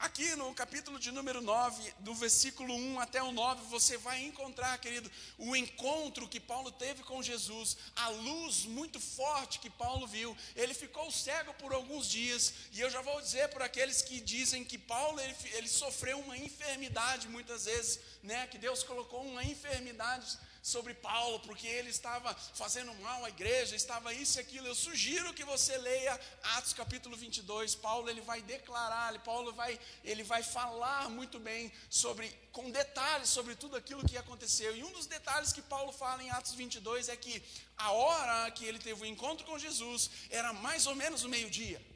[0.00, 4.78] Aqui no capítulo de número 9, do versículo 1 até o 9, você vai encontrar,
[4.78, 10.34] querido, o encontro que Paulo teve com Jesus, a luz muito forte que Paulo viu.
[10.56, 14.64] Ele ficou cego por alguns dias, e eu já vou dizer para aqueles que dizem
[14.64, 18.46] que Paulo ele, ele sofreu uma enfermidade muitas vezes, né?
[18.46, 24.12] Que Deus colocou uma enfermidade sobre Paulo, porque ele estava fazendo mal à igreja, estava
[24.12, 24.66] isso e aquilo.
[24.66, 26.20] Eu sugiro que você leia
[26.56, 27.74] Atos capítulo 22.
[27.74, 33.54] Paulo ele vai declarar, Paulo vai, ele vai falar muito bem sobre com detalhes sobre
[33.54, 34.76] tudo aquilo que aconteceu.
[34.76, 37.42] E um dos detalhes que Paulo fala em Atos 22 é que
[37.76, 41.28] a hora que ele teve o um encontro com Jesus era mais ou menos o
[41.28, 41.89] meio-dia.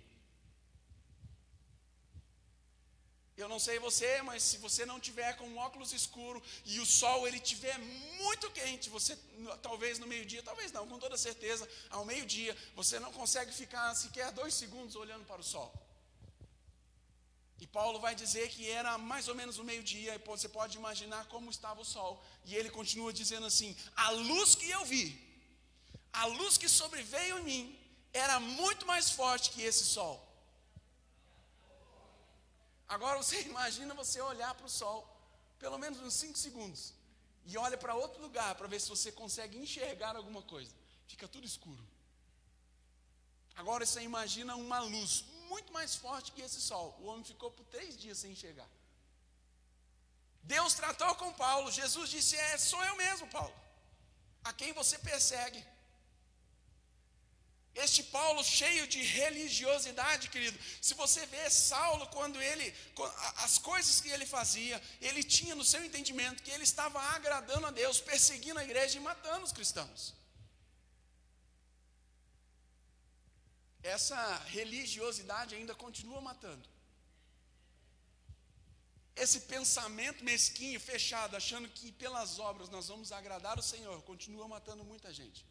[3.37, 6.87] Eu não sei você, mas se você não tiver com um óculos escuro e o
[6.87, 7.77] sol ele tiver
[8.23, 9.18] muito quente, você
[9.61, 14.31] talvez no meio-dia, talvez não, com toda certeza, ao meio-dia, você não consegue ficar sequer
[14.31, 15.73] dois segundos olhando para o sol.
[17.61, 21.27] E Paulo vai dizer que era mais ou menos o meio-dia, e você pode imaginar
[21.27, 22.23] como estava o sol.
[22.44, 25.07] E ele continua dizendo assim: a luz que eu vi,
[26.12, 27.79] a luz que sobreveio em mim,
[28.12, 30.34] era muito mais forte que esse sol.
[32.97, 34.99] Agora você imagina você olhar para o sol,
[35.59, 36.83] pelo menos uns 5 segundos,
[37.45, 40.73] e olha para outro lugar para ver se você consegue enxergar alguma coisa.
[41.07, 41.85] Fica tudo escuro.
[43.57, 46.97] Agora você imagina uma luz muito mais forte que esse sol.
[47.01, 48.69] O homem ficou por três dias sem enxergar.
[50.43, 51.71] Deus tratou com Paulo.
[51.71, 53.55] Jesus disse: É, sou eu mesmo, Paulo.
[54.43, 55.61] A quem você persegue.
[57.75, 60.57] Este Paulo cheio de religiosidade, querido.
[60.81, 62.73] Se você vê Saulo, quando ele,
[63.39, 67.73] as coisas que ele fazia, ele tinha no seu entendimento que ele estava agradando a
[67.73, 70.15] Deus, perseguindo a igreja e matando os cristãos.
[73.83, 76.67] Essa religiosidade ainda continua matando.
[79.17, 84.85] Esse pensamento mesquinho, fechado, achando que pelas obras nós vamos agradar o Senhor, continua matando
[84.85, 85.45] muita gente.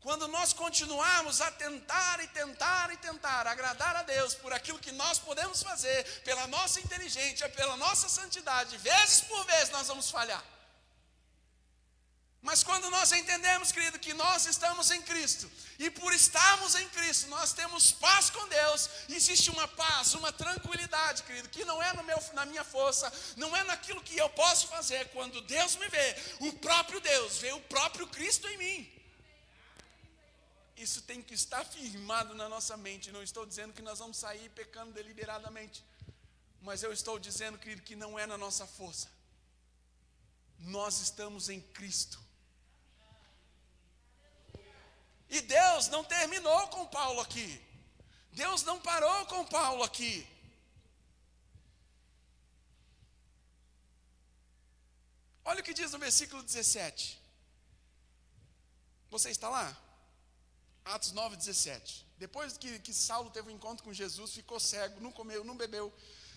[0.00, 4.92] Quando nós continuarmos a tentar e tentar e tentar agradar a Deus por aquilo que
[4.92, 10.42] nós podemos fazer, pela nossa inteligência, pela nossa santidade, vezes por vez nós vamos falhar.
[12.42, 17.28] Mas quando nós entendemos, querido, que nós estamos em Cristo, e por estarmos em Cristo,
[17.28, 22.18] nós temos paz com Deus, existe uma paz, uma tranquilidade, querido, que não é meu,
[22.32, 25.10] na minha força, não é naquilo que eu posso fazer.
[25.10, 28.99] Quando Deus me vê, o próprio Deus vê o próprio Cristo em mim.
[30.84, 33.12] Isso tem que estar firmado na nossa mente.
[33.12, 35.84] Não estou dizendo que nós vamos sair pecando deliberadamente.
[36.62, 39.08] Mas eu estou dizendo, querido, que não é na nossa força.
[40.58, 42.18] Nós estamos em Cristo.
[45.28, 47.62] E Deus não terminou com Paulo aqui.
[48.32, 50.26] Deus não parou com Paulo aqui.
[55.44, 57.20] Olha o que diz no versículo 17.
[59.10, 59.89] Você está lá?
[60.84, 62.06] Atos 9, 17.
[62.18, 65.92] Depois que, que Saulo teve um encontro com Jesus, ficou cego, não comeu, não bebeu.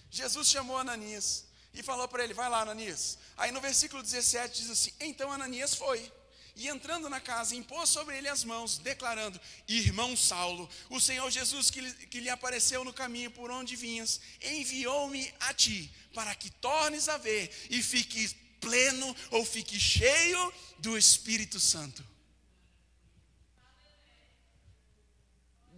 [0.09, 3.17] Jesus chamou Ananias e falou para ele: Vai lá, Ananias.
[3.35, 6.11] Aí no versículo 17 diz assim: Então Ananias foi.
[6.55, 11.71] E entrando na casa, impôs sobre ele as mãos, declarando: Irmão Saulo, o Senhor Jesus
[11.71, 16.51] que lhe, que lhe apareceu no caminho por onde vinhas, enviou-me a ti, para que
[16.51, 18.29] tornes a ver e fique
[18.61, 22.12] pleno ou fique cheio do Espírito Santo.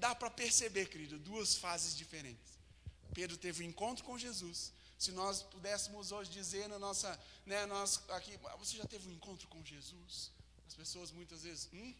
[0.06, 2.50] Dá para perceber, querido, duas fases diferentes.
[3.12, 4.72] Pedro teve um encontro com Jesus.
[5.00, 7.10] Se nós pudéssemos hoje dizer na nossa,
[7.46, 10.32] né, nós aqui, você já teve um encontro com Jesus?
[10.68, 11.94] As pessoas muitas vezes, hum?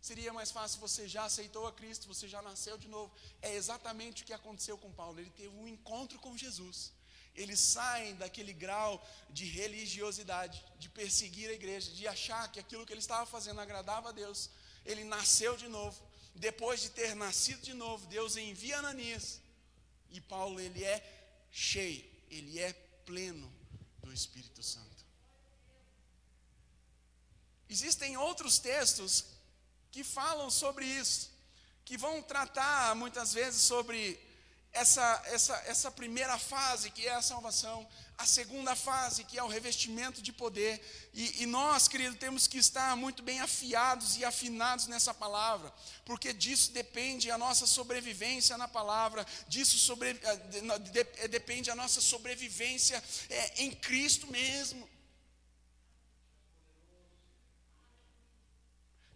[0.00, 3.12] Seria mais fácil, você já aceitou a Cristo, você já nasceu de novo.
[3.42, 5.18] É exatamente o que aconteceu com Paulo.
[5.18, 6.92] Ele teve um encontro com Jesus.
[7.34, 12.92] Eles saem daquele grau de religiosidade, de perseguir a igreja, de achar que aquilo que
[12.92, 14.48] ele estava fazendo agradava a Deus.
[14.84, 16.07] Ele nasceu de novo
[16.38, 19.40] depois de ter nascido de novo, Deus envia Ananias.
[20.10, 21.02] E Paulo, ele é
[21.50, 22.72] cheio, ele é
[23.04, 23.52] pleno
[24.02, 24.88] do Espírito Santo.
[27.68, 29.26] Existem outros textos
[29.90, 31.30] que falam sobre isso,
[31.84, 34.18] que vão tratar muitas vezes sobre
[34.72, 37.86] essa, essa, essa primeira fase, que é a salvação,
[38.18, 40.80] a segunda fase, que é o revestimento de poder.
[41.14, 45.72] E, e, nós, querido, temos que estar muito bem afiados e afinados nessa palavra,
[46.04, 50.40] porque disso depende a nossa sobrevivência na palavra, disso sobre, eh,
[51.18, 54.97] eh, depende a nossa sobrevivência é, em Cristo mesmo.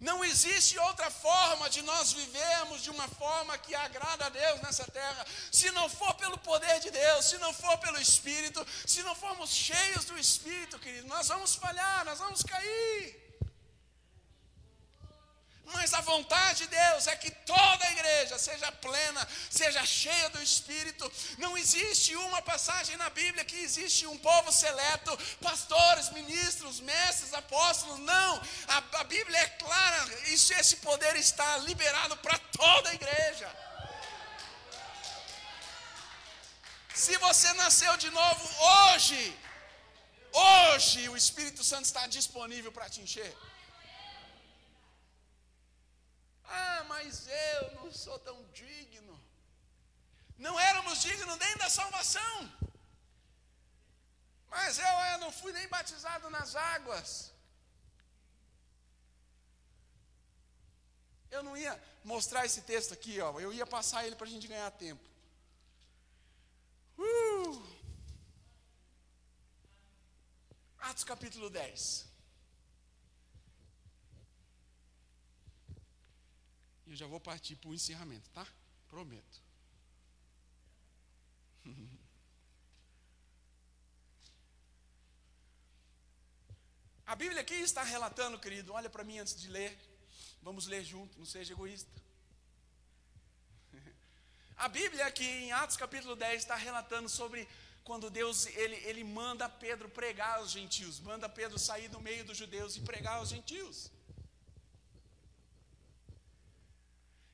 [0.03, 4.85] Não existe outra forma de nós vivermos de uma forma que agrada a Deus nessa
[4.91, 9.15] terra, se não for pelo poder de Deus, se não for pelo Espírito, se não
[9.15, 13.22] formos cheios do Espírito, querido, nós vamos falhar, nós vamos cair.
[15.75, 20.43] Mas a vontade de Deus é que toda a igreja seja plena, seja cheia do
[20.43, 21.11] Espírito.
[21.39, 27.99] Não existe uma passagem na Bíblia que existe um povo seleto, pastores, ministros, mestres, apóstolos.
[27.99, 33.51] Não, a, a Bíblia é clara, isso, esse poder está liberado para toda a igreja.
[36.95, 39.39] Se você nasceu de novo hoje,
[40.33, 43.35] hoje o Espírito Santo está disponível para te encher.
[46.45, 49.21] Ah, mas eu não sou tão digno.
[50.39, 52.53] Não éramos dignos nem da salvação.
[54.49, 57.33] Mas eu, eu não fui nem batizado nas águas.
[61.31, 63.41] Eu não ia mostrar esse texto aqui, ó.
[63.41, 65.03] Eu ia passar ele para a gente ganhar tempo.
[66.99, 67.67] Uh!
[70.79, 72.12] Atos capítulo 10.
[76.93, 78.47] Eu já vou partir para o encerramento, tá?
[78.87, 79.41] Prometo.
[87.07, 89.75] A Bíblia aqui está relatando, querido, olha para mim antes de ler.
[90.43, 91.91] Vamos ler junto, não seja egoísta.
[94.57, 97.49] A Bíblia aqui em Atos capítulo 10 está relatando sobre
[97.85, 102.37] quando Deus ele, ele manda Pedro pregar aos gentios, manda Pedro sair do meio dos
[102.37, 103.91] judeus e pregar aos gentios.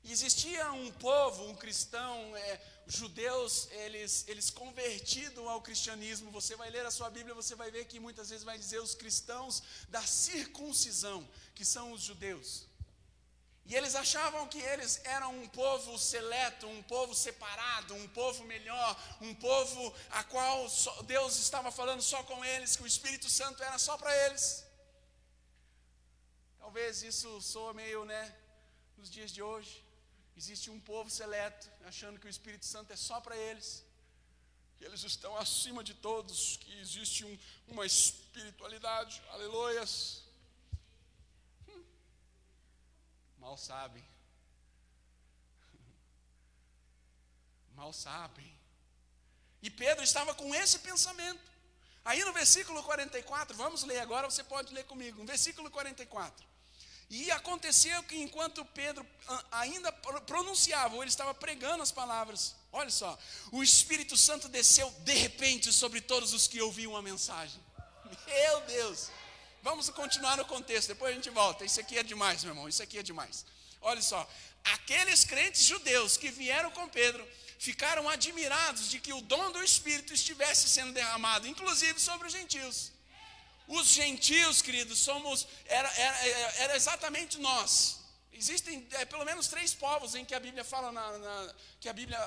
[0.05, 6.31] Existia um povo, um cristão, é, judeus, eles, eles convertidos ao cristianismo.
[6.31, 8.95] Você vai ler a sua Bíblia, você vai ver que muitas vezes vai dizer os
[8.95, 12.67] cristãos da circuncisão, que são os judeus.
[13.67, 18.97] E eles achavam que eles eram um povo seleto, um povo separado, um povo melhor,
[19.21, 20.67] um povo a qual
[21.05, 24.65] Deus estava falando só com eles, que o Espírito Santo era só para eles.
[26.59, 28.35] Talvez isso soa meio, né,
[28.97, 29.88] nos dias de hoje.
[30.41, 33.85] Existe um povo seleto, achando que o Espírito Santo é só para eles,
[34.77, 40.23] que eles estão acima de todos, que existe um, uma espiritualidade, aleluias.
[41.69, 41.85] Hum.
[43.37, 44.05] Mal sabem.
[47.75, 48.57] Mal sabem.
[49.61, 51.51] E Pedro estava com esse pensamento.
[52.05, 55.19] Aí no versículo 44, vamos ler agora, você pode ler comigo.
[55.19, 56.47] No versículo 44.
[57.11, 59.07] E aconteceu que enquanto Pedro
[59.51, 63.19] ainda pronunciava, ou ele estava pregando as palavras, olha só,
[63.51, 67.61] o Espírito Santo desceu de repente sobre todos os que ouviam a mensagem.
[68.27, 69.09] Meu Deus!
[69.63, 71.65] Vamos continuar no contexto, depois a gente volta.
[71.65, 73.45] Isso aqui é demais, meu irmão, isso aqui é demais.
[73.81, 74.29] Olha só,
[74.65, 77.27] aqueles crentes judeus que vieram com Pedro
[77.59, 82.93] ficaram admirados de que o dom do Espírito estivesse sendo derramado, inclusive sobre os gentios.
[83.69, 87.99] Os gentios, queridos, somos, era, era, era exatamente nós.
[88.33, 91.93] Existem é, pelo menos três povos em que a Bíblia fala na, na, que a
[91.93, 92.19] Bíblia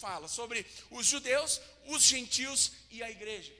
[0.00, 3.59] fala sobre os judeus, os gentios e a igreja.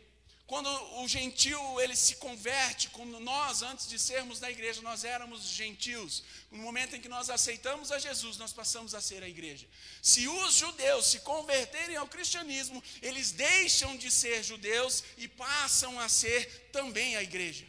[0.50, 0.68] Quando
[1.00, 6.24] o gentil ele se converte, como nós antes de sermos da igreja nós éramos gentios.
[6.50, 9.64] No momento em que nós aceitamos a Jesus, nós passamos a ser a igreja.
[10.02, 16.08] Se os judeus se converterem ao cristianismo, eles deixam de ser judeus e passam a
[16.08, 17.64] ser também a igreja.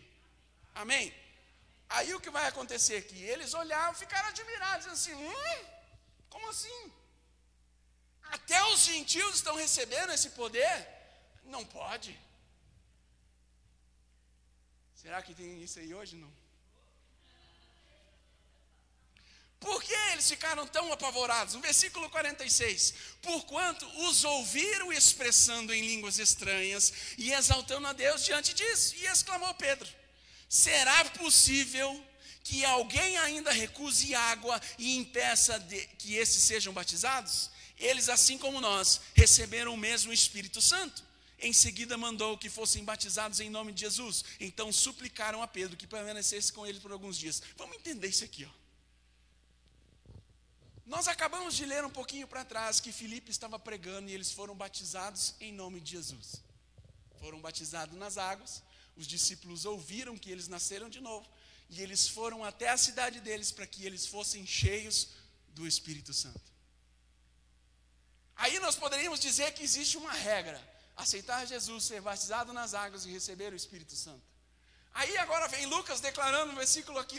[0.74, 1.14] Amém?
[1.88, 3.22] Aí o que vai acontecer aqui?
[3.22, 5.66] Eles olhavam, ficaram admirados, assim: hum,
[6.32, 6.92] como assim?
[8.24, 10.88] Até os gentios estão recebendo esse poder?
[11.46, 12.20] Não pode.
[15.02, 16.16] Será que tem isso aí hoje?
[16.16, 16.32] Não.
[19.60, 21.56] Por que eles ficaram tão apavorados?
[21.56, 28.54] No versículo 46: Porquanto os ouviram expressando em línguas estranhas e exaltando a Deus diante
[28.54, 28.96] disso.
[28.96, 29.90] E exclamou Pedro:
[30.48, 32.06] Será possível
[32.44, 37.50] que alguém ainda recuse água e impeça de, que esses sejam batizados?
[37.80, 41.04] Eles, assim como nós, receberam o mesmo Espírito Santo.
[41.42, 44.24] Em seguida mandou que fossem batizados em nome de Jesus.
[44.40, 47.42] Então suplicaram a Pedro que permanecesse com ele por alguns dias.
[47.58, 48.62] Vamos entender isso aqui, ó.
[50.86, 54.54] Nós acabamos de ler um pouquinho para trás que Filipe estava pregando e eles foram
[54.54, 56.44] batizados em nome de Jesus.
[57.20, 58.62] Foram batizados nas águas,
[58.96, 61.28] os discípulos ouviram que eles nasceram de novo
[61.70, 65.08] e eles foram até a cidade deles para que eles fossem cheios
[65.50, 66.52] do Espírito Santo.
[68.36, 73.12] Aí nós poderíamos dizer que existe uma regra aceitar Jesus, ser batizado nas águas e
[73.12, 74.32] receber o Espírito Santo.
[74.94, 77.18] Aí agora vem Lucas declarando um versículo aqui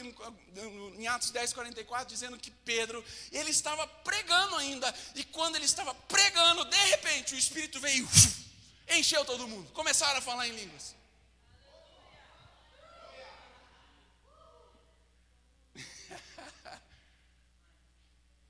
[0.98, 5.94] em Atos 10, 44, dizendo que Pedro, ele estava pregando ainda, e quando ele estava
[5.94, 8.06] pregando, de repente o Espírito veio
[8.98, 9.72] encheu todo mundo.
[9.72, 10.94] Começaram a falar em línguas.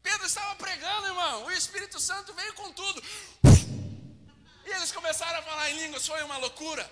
[0.03, 3.01] Pedro estava pregando, irmão, o Espírito Santo veio com tudo.
[4.77, 6.91] Eles começaram a falar em línguas, foi uma loucura.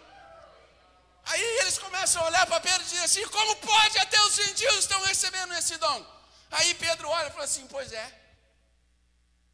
[1.25, 4.79] Aí eles começam a olhar para Pedro e dizem assim: como pode até os gentios
[4.79, 6.07] estão recebendo esse dom?
[6.51, 8.21] Aí Pedro olha e fala assim: pois é.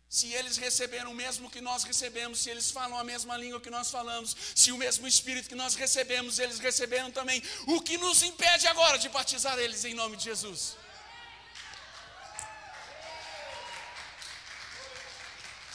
[0.08, 3.68] Se eles receberam o mesmo que nós recebemos, se eles falam a mesma língua que
[3.68, 8.22] nós falamos, se o mesmo Espírito que nós recebemos, eles receberam também, o que nos
[8.22, 10.76] impede agora de batizar eles em nome de Jesus?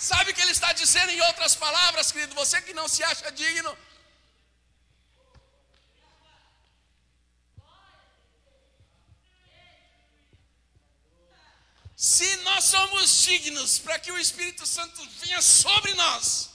[0.09, 2.33] Sabe o que ele está dizendo em outras palavras, querido?
[2.33, 3.71] Você que não se acha digno.
[11.95, 16.49] Se nós somos dignos para que o Espírito Santo venha sobre nós,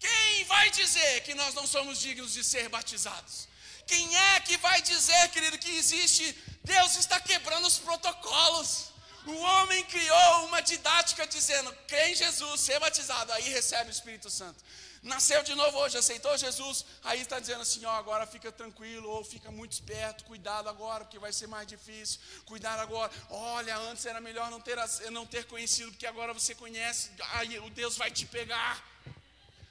[0.00, 3.46] quem vai dizer que nós não somos dignos de ser batizados?
[3.86, 6.26] Quem é que vai dizer, querido, que existe?
[6.64, 8.93] Deus está quebrando os protocolos.
[9.26, 14.28] O homem criou uma didática dizendo: crê em Jesus, ser batizado, aí recebe o Espírito
[14.30, 14.62] Santo.
[15.02, 19.24] Nasceu de novo hoje, aceitou Jesus, aí está dizendo assim: ó, agora fica tranquilo, ou
[19.24, 22.20] fica muito esperto, cuidado agora, porque vai ser mais difícil.
[22.46, 24.78] Cuidar agora, olha, antes era melhor não ter,
[25.10, 28.82] não ter conhecido, porque agora você conhece, aí o Deus vai te pegar.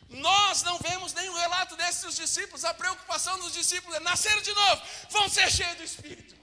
[0.09, 2.63] Nós não vemos nenhum relato desses discípulos.
[2.63, 6.42] A preocupação dos discípulos é nascer de novo, vão ser cheios do Espírito.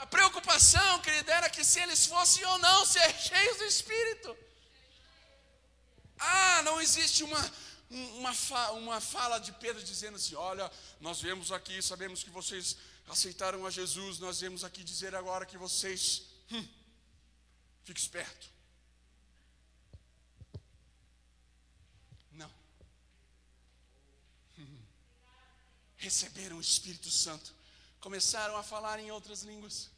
[0.00, 4.34] A preocupação, querida, era que se eles fossem ou não ser cheios do Espírito.
[6.18, 7.52] Ah, não existe uma,
[7.90, 12.78] uma, uma fala de Pedro dizendo assim: olha, nós vemos aqui, sabemos que vocês
[13.08, 16.22] aceitaram a Jesus, nós vemos aqui dizer agora que vocês.
[16.50, 16.66] Hum,
[17.84, 18.48] fique esperto.
[22.32, 22.50] Não.
[25.98, 27.59] Receberam o Espírito Santo
[28.00, 29.90] começaram a falar em outras línguas.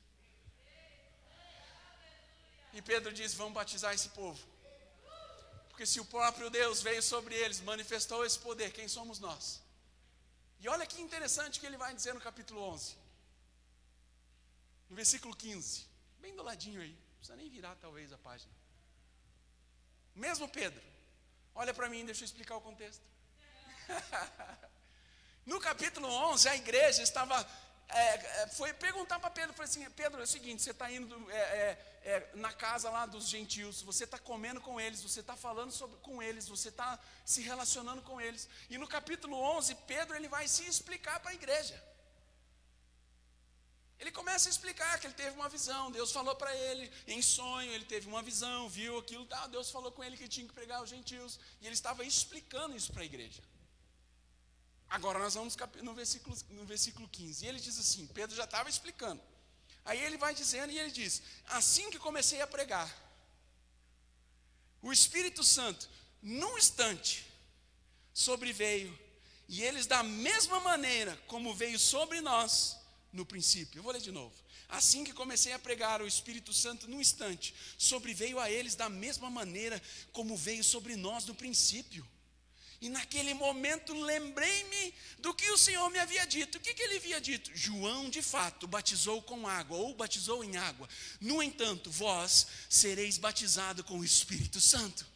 [2.73, 4.41] E Pedro diz: Vamos batizar esse povo.
[5.69, 9.61] Porque se o próprio Deus veio sobre eles, manifestou esse poder, quem somos nós?
[10.61, 12.95] E olha que interessante que ele vai dizer no capítulo 11,
[14.89, 15.85] no versículo 15,
[16.21, 18.53] bem do ladinho aí, não precisa nem virar talvez a página.
[20.15, 20.81] Mesmo Pedro,
[21.55, 23.03] olha para mim, deixa eu explicar o contexto.
[25.45, 27.43] no capítulo 11, a igreja estava
[27.95, 31.31] é, é, foi perguntar para Pedro, falei assim, Pedro, é o seguinte, você está indo
[31.31, 35.37] é, é, é, na casa lá dos gentios, você está comendo com eles, você está
[35.37, 38.49] falando sobre, com eles, você está se relacionando com eles.
[38.71, 41.83] E no capítulo 11, Pedro ele vai se explicar para a igreja.
[43.99, 47.71] Ele começa a explicar que ele teve uma visão, Deus falou para ele em sonho,
[47.73, 50.83] ele teve uma visão, viu aquilo, tá, Deus falou com ele que tinha que pregar
[50.83, 53.41] os gentios, e ele estava explicando isso para a igreja.
[54.93, 57.47] Agora nós vamos no versículo, no versículo 15.
[57.47, 59.23] E ele diz assim: Pedro já estava explicando.
[59.87, 62.91] Aí ele vai dizendo e ele diz: Assim que comecei a pregar,
[64.83, 65.89] o Espírito Santo,
[66.21, 67.27] num instante,
[68.13, 68.93] sobreveio,
[69.49, 72.77] e eles, da mesma maneira como veio sobre nós
[73.15, 73.79] no princípio.
[73.79, 74.35] Eu vou ler de novo.
[74.69, 79.31] Assim que comecei a pregar, o Espírito Santo, num instante, sobreveio a eles da mesma
[79.31, 79.81] maneira
[80.13, 82.07] como veio sobre nós no princípio.
[82.83, 86.59] E naquele momento lembrei-me do que o Senhor me havia dito.
[86.59, 87.49] O que, que ele havia dito?
[87.55, 90.89] João, de fato, batizou com água, ou batizou em água.
[91.21, 95.07] No entanto, vós sereis batizados com o Espírito Santo.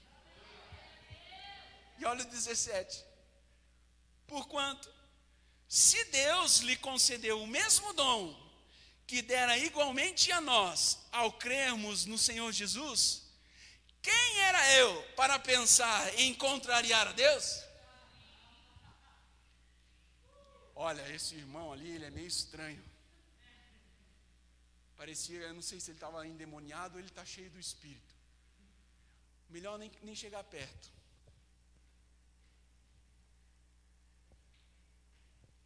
[1.98, 3.04] E olha o 17.
[4.28, 4.88] Porquanto,
[5.68, 8.32] se Deus lhe concedeu o mesmo dom
[9.08, 13.25] que dera igualmente a nós ao crermos no Senhor Jesus,
[14.06, 17.46] quem era eu para pensar em contrariar a Deus?
[20.76, 22.84] Olha, esse irmão ali, ele é meio estranho.
[24.96, 28.14] Parecia, eu não sei se ele estava endemoniado ou ele está cheio do Espírito.
[29.48, 30.88] Melhor nem, nem chegar perto.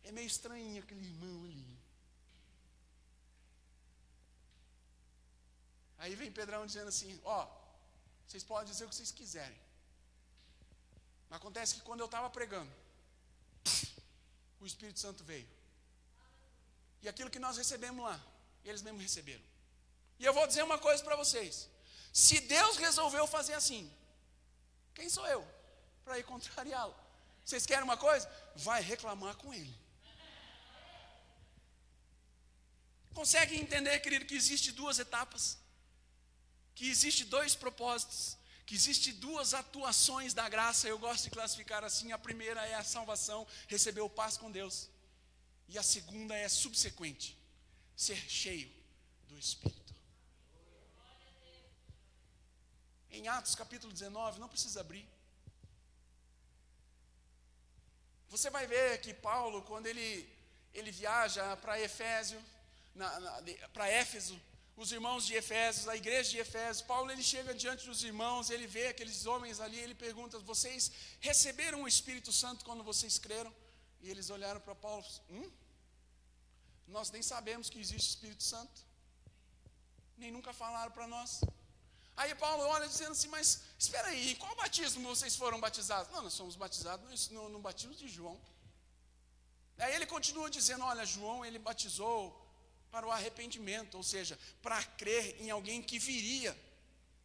[0.02, 1.78] É meio estranho aquele irmão ali.
[5.98, 7.59] Aí vem Pedrão dizendo assim: Ó,
[8.30, 9.60] vocês podem dizer o que vocês quiserem.
[11.28, 12.72] Mas acontece que quando eu estava pregando,
[14.60, 15.48] o Espírito Santo veio.
[17.02, 18.20] E aquilo que nós recebemos lá,
[18.64, 19.42] eles mesmos receberam.
[20.16, 21.68] E eu vou dizer uma coisa para vocês:
[22.12, 23.92] se Deus resolveu fazer assim,
[24.94, 25.44] quem sou eu
[26.04, 26.94] para ir contrariá-lo?
[27.44, 28.30] Vocês querem uma coisa?
[28.54, 29.76] Vai reclamar com ele.
[33.12, 35.58] Consegue entender, querido, que existe duas etapas?
[36.74, 42.12] Que existe dois propósitos, que existe duas atuações da graça, eu gosto de classificar assim,
[42.12, 44.88] a primeira é a salvação, receber o paz com Deus.
[45.68, 47.36] E a segunda é subsequente,
[47.96, 48.70] ser cheio
[49.28, 49.94] do Espírito.
[53.10, 55.06] Em Atos capítulo 19, não precisa abrir.
[58.28, 60.32] Você vai ver que Paulo, quando ele,
[60.72, 62.40] ele viaja para Efésio,
[63.72, 64.40] para Éfeso,
[64.76, 68.66] os irmãos de Efésios, a igreja de Efésios, Paulo ele chega diante dos irmãos, ele
[68.66, 70.90] vê aqueles homens ali, ele pergunta: "Vocês
[71.20, 73.52] receberam o Espírito Santo quando vocês creram?"
[74.00, 75.50] E eles olharam para Paulo: "Hum?
[76.86, 78.80] Nós nem sabemos que existe Espírito Santo.
[80.16, 81.40] Nem nunca falaram para nós."
[82.16, 86.32] Aí Paulo olha dizendo assim: "Mas espera aí, qual batismo vocês foram batizados?" "Não, nós
[86.32, 88.40] somos batizados no, no batismo de João."
[89.78, 92.49] Aí ele continua dizendo: "Olha, João ele batizou
[92.90, 96.56] para o arrependimento, ou seja, para crer em alguém que viria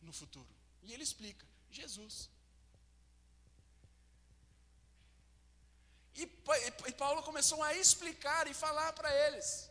[0.02, 0.48] no futuro.
[0.84, 2.30] E ele explica: Jesus.
[6.16, 6.26] E,
[6.94, 9.70] Paulo começou a explicar e falar para eles.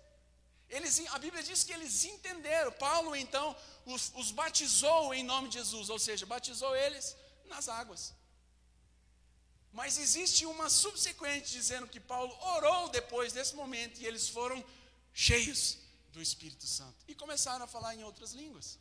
[0.68, 2.70] Eles, a Bíblia diz que eles entenderam.
[2.72, 7.16] Paulo, então, os, os batizou em nome de Jesus, ou seja, batizou eles
[7.46, 8.12] nas águas.
[9.72, 14.62] Mas existe uma subsequente dizendo que Paulo orou depois desse momento e eles foram
[15.12, 15.78] cheios
[16.14, 18.78] do Espírito Santo e começaram a falar em outras línguas.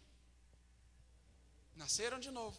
[1.76, 2.58] Nasceram de novo,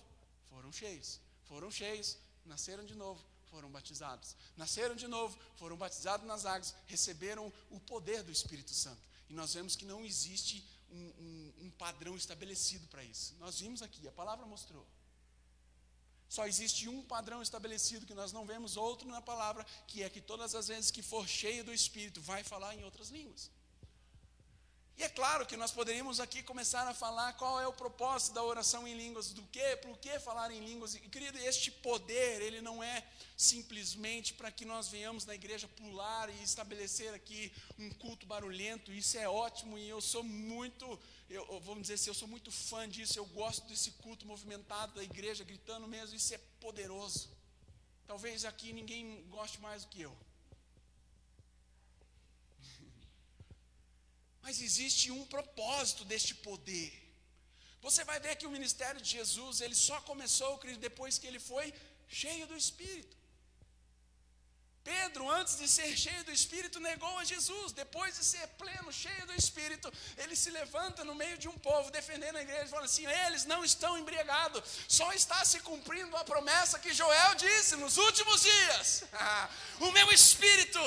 [0.50, 4.34] foram cheios, foram cheios, nasceram de novo, foram batizados.
[4.56, 9.00] Nasceram de novo, foram batizados nas águas, receberam o poder do Espírito Santo.
[9.30, 13.34] E nós vemos que não existe um, um, um padrão estabelecido para isso.
[13.38, 14.84] Nós vimos aqui, a palavra mostrou.
[16.28, 20.20] Só existe um padrão estabelecido que nós não vemos outro na palavra, que é que
[20.20, 23.50] todas as vezes que for cheio do Espírito, vai falar em outras línguas.
[24.96, 28.44] E é claro que nós poderíamos aqui começar a falar qual é o propósito da
[28.44, 30.94] oração em línguas, do que, por que falar em línguas.
[30.94, 33.04] E querido, este poder, ele não é
[33.36, 38.92] simplesmente para que nós venhamos na igreja pular e estabelecer aqui um culto barulhento.
[38.92, 42.88] Isso é ótimo e eu sou muito, eu, vamos dizer assim, eu sou muito fã
[42.88, 43.18] disso.
[43.18, 46.14] Eu gosto desse culto movimentado da igreja, gritando mesmo.
[46.14, 47.28] Isso é poderoso.
[48.06, 50.16] Talvez aqui ninguém goste mais do que eu.
[54.44, 56.90] Mas existe um propósito deste poder.
[57.86, 60.50] Você vai ver que o ministério de Jesus, ele só começou,
[60.88, 61.66] depois que ele foi
[62.20, 63.14] cheio do Espírito.
[64.92, 67.72] Pedro, antes de ser cheio do Espírito, negou a Jesus.
[67.72, 71.90] Depois de ser pleno, cheio do Espírito, ele se levanta no meio de um povo,
[71.90, 76.78] defendendo a igreja, falando assim: eles não estão embriagados, só está se cumprindo a promessa
[76.78, 79.04] que Joel disse nos últimos dias:
[79.80, 80.84] o meu Espírito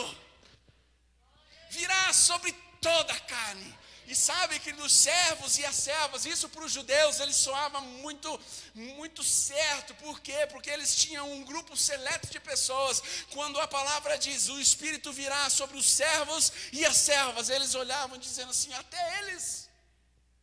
[1.72, 2.51] virá sobre
[2.82, 3.78] toda a carne.
[4.08, 8.40] E sabe que dos servos e as servas, isso para os judeus, ele soava muito,
[8.74, 9.94] muito certo.
[9.96, 10.48] Por quê?
[10.50, 13.04] Porque eles tinham um grupo seleto de pessoas.
[13.32, 18.18] Quando a palavra diz, o Espírito virá sobre os servos e as servas, eles olhavam
[18.18, 19.70] dizendo assim, até eles,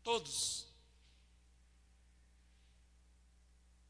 [0.02, 0.66] todos.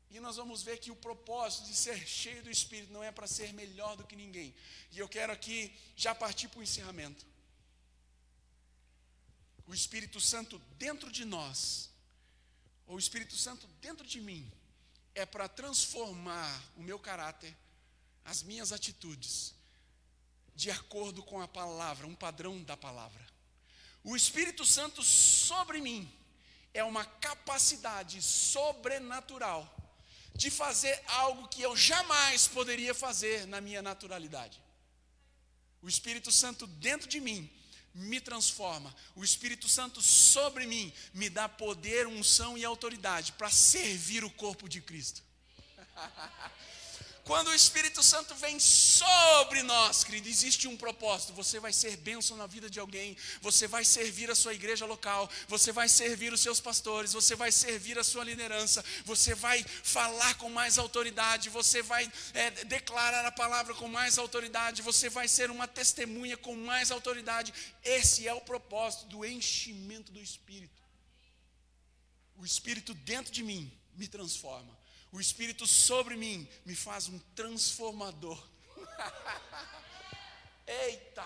[0.09, 3.27] E nós vamos ver que o propósito de ser cheio do Espírito não é para
[3.27, 4.55] ser melhor do que ninguém.
[4.93, 7.34] E eu quero aqui já partir para o encerramento
[9.67, 11.91] o Espírito Santo dentro de nós,
[12.87, 14.51] ou o Espírito Santo dentro de mim,
[15.15, 17.57] é para transformar o meu caráter,
[18.25, 19.55] as minhas atitudes,
[20.55, 23.25] de acordo com a palavra, um padrão da palavra.
[24.03, 26.12] O Espírito Santo sobre mim
[26.75, 29.75] é uma capacidade sobrenatural
[30.35, 34.61] de fazer algo que eu jamais poderia fazer na minha naturalidade.
[35.81, 37.51] O Espírito Santo dentro de mim
[37.95, 38.95] me transforma.
[39.15, 44.69] O Espírito Santo sobre mim me dá poder, unção e autoridade para servir o corpo
[44.69, 45.23] de Cristo.
[47.25, 51.33] Quando o Espírito Santo vem sobre nós, querido, existe um propósito.
[51.33, 55.31] Você vai ser bênção na vida de alguém, você vai servir a sua igreja local,
[55.49, 60.35] você vai servir os seus pastores, você vai servir a sua liderança, você vai falar
[60.35, 65.51] com mais autoridade, você vai é, declarar a palavra com mais autoridade, você vai ser
[65.51, 67.55] uma testemunha com mais autoridade.
[67.83, 70.83] Esse é o propósito do enchimento do Espírito.
[72.37, 74.84] O Espírito dentro de mim me transforma.
[75.15, 78.39] O Espírito sobre mim me faz um transformador.
[80.67, 81.25] Eita!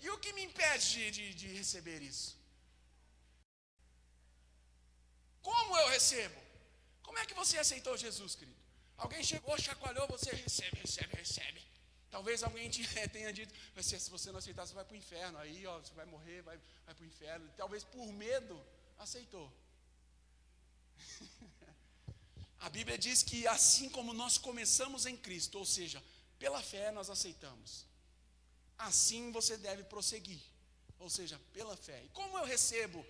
[0.00, 2.38] E o que me impede de, de, de receber isso?
[5.42, 6.40] Como eu recebo?
[7.02, 8.58] Como é que você aceitou Jesus, querido?
[8.96, 11.60] Alguém chegou, chacoalhou, você recebe, recebe, recebe.
[12.10, 12.70] Talvez alguém
[13.12, 13.52] tenha dito,
[13.82, 15.36] se você não aceitar, você vai para o inferno.
[15.36, 17.46] Aí, ó, você vai morrer, vai, vai para o inferno.
[17.58, 18.58] Talvez por medo,
[18.98, 19.52] aceitou.
[22.60, 26.02] A Bíblia diz que assim como nós começamos em Cristo, ou seja,
[26.38, 27.86] pela fé nós aceitamos,
[28.78, 30.40] assim você deve prosseguir,
[30.98, 32.02] ou seja, pela fé.
[32.04, 33.04] E como eu recebo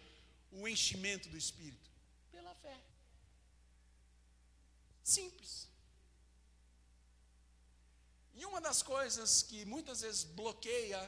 [0.50, 1.90] o enchimento do Espírito?
[2.32, 2.76] Pela fé.
[5.02, 5.68] Simples.
[8.34, 11.00] E uma das coisas que muitas vezes bloqueia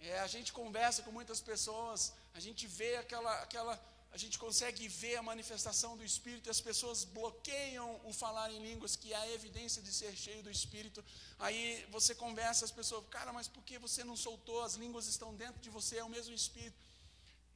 [0.00, 3.76] é a gente conversa com muitas pessoas, a gente vê aquela, aquela
[4.14, 8.60] a gente consegue ver a manifestação do Espírito e as pessoas bloqueiam o falar em
[8.68, 11.04] línguas, que é a evidência de ser cheio do Espírito.
[11.36, 14.62] Aí você conversa, as pessoas, cara, mas por que você não soltou?
[14.62, 16.78] As línguas estão dentro de você, é o mesmo Espírito.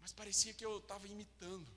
[0.00, 1.68] Mas parecia que eu estava imitando.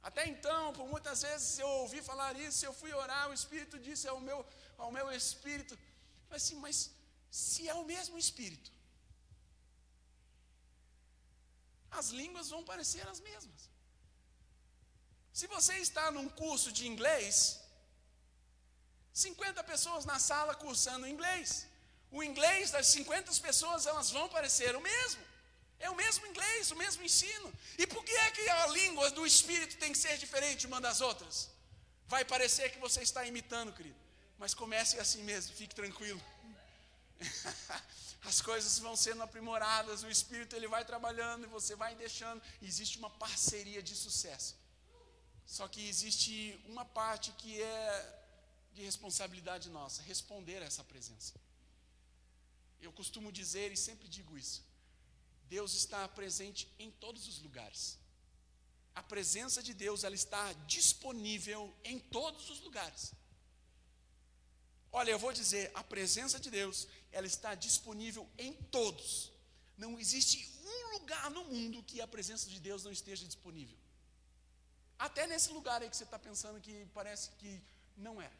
[0.00, 4.06] Até então, por muitas vezes eu ouvi falar isso, eu fui orar, o Espírito disse
[4.06, 4.46] ao meu,
[4.78, 5.76] ao meu Espírito.
[6.28, 6.92] Falei assim, mas
[7.32, 8.70] se é o mesmo Espírito,
[11.98, 13.60] as línguas vão parecer as mesmas.
[15.32, 17.60] Se você está num curso de inglês,
[19.12, 21.66] 50 pessoas na sala cursando inglês.
[22.10, 25.22] O inglês das 50 pessoas, elas vão parecer o mesmo.
[25.80, 27.52] É o mesmo inglês, o mesmo ensino.
[27.76, 31.00] E por que é que a língua do Espírito tem que ser diferente uma das
[31.00, 31.50] outras?
[32.06, 33.96] Vai parecer que você está imitando, querido.
[34.38, 36.22] Mas comece assim mesmo, fique tranquilo.
[38.24, 42.42] As coisas vão sendo aprimoradas, o Espírito ele vai trabalhando e você vai deixando.
[42.62, 44.56] Existe uma parceria de sucesso.
[45.46, 48.20] Só que existe uma parte que é
[48.72, 51.34] de responsabilidade nossa, responder a essa presença.
[52.80, 54.62] Eu costumo dizer e sempre digo isso.
[55.48, 57.98] Deus está presente em todos os lugares.
[58.94, 63.12] A presença de Deus ela está disponível em todos os lugares.
[64.92, 69.30] Olha, eu vou dizer, a presença de Deus, ela está disponível em todos.
[69.76, 73.78] Não existe um lugar no mundo que a presença de Deus não esteja disponível.
[74.98, 77.62] Até nesse lugar aí que você está pensando que parece que
[77.96, 78.30] não é.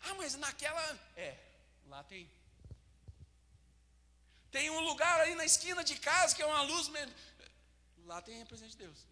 [0.00, 0.84] Ah, mas naquela.
[1.16, 1.38] É,
[1.86, 2.28] lá tem.
[4.50, 6.90] Tem um lugar aí na esquina de casa que é uma luz.
[8.04, 9.11] Lá tem a presença de Deus.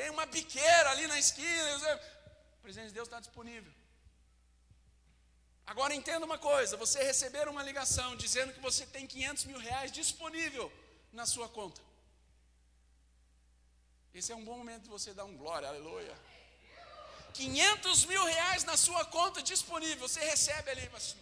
[0.00, 1.92] Tem uma biqueira ali na esquina.
[1.92, 3.70] A presença de Deus está disponível.
[5.66, 9.92] Agora entenda uma coisa: você receber uma ligação dizendo que você tem 500 mil reais
[9.92, 10.72] disponível
[11.12, 11.82] na sua conta.
[14.14, 16.16] Esse é um bom momento de você dar um glória, aleluia.
[17.34, 20.08] 500 mil reais na sua conta disponível.
[20.08, 21.14] Você recebe ali, mas,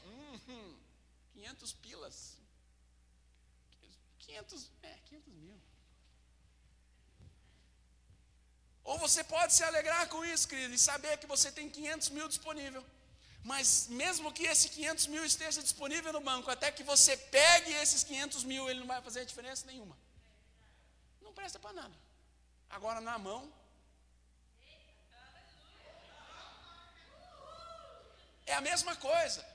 [0.46, 0.78] hum,
[1.34, 2.38] 500 pilas.
[4.20, 5.67] 500, é, 500 mil.
[8.90, 12.26] Ou você pode se alegrar com isso, querido, e saber que você tem 500 mil
[12.34, 12.82] disponível.
[13.50, 18.02] Mas mesmo que esse 500 mil esteja disponível no banco, até que você pegue esses
[18.02, 19.96] 500 mil, ele não vai fazer diferença nenhuma.
[21.20, 21.96] Não presta para nada.
[22.76, 23.40] Agora na mão,
[28.50, 29.46] É a mesma coisa.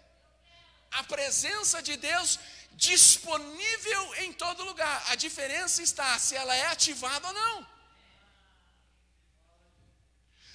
[1.00, 2.40] A presença de Deus
[2.74, 4.98] disponível em todo lugar.
[5.12, 7.73] A diferença está se ela é ativada ou não.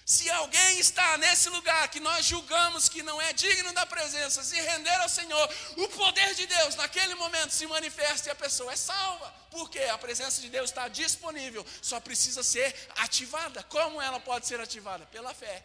[0.08, 4.58] Se alguém está nesse lugar que nós julgamos que não é digno da presença, se
[4.58, 8.76] render ao Senhor, o poder de Deus naquele momento se manifesta e a pessoa é
[8.76, 9.30] salva.
[9.50, 13.62] Porque a presença de Deus está disponível, só precisa ser ativada.
[13.64, 15.04] Como ela pode ser ativada?
[15.12, 15.62] Pela fé.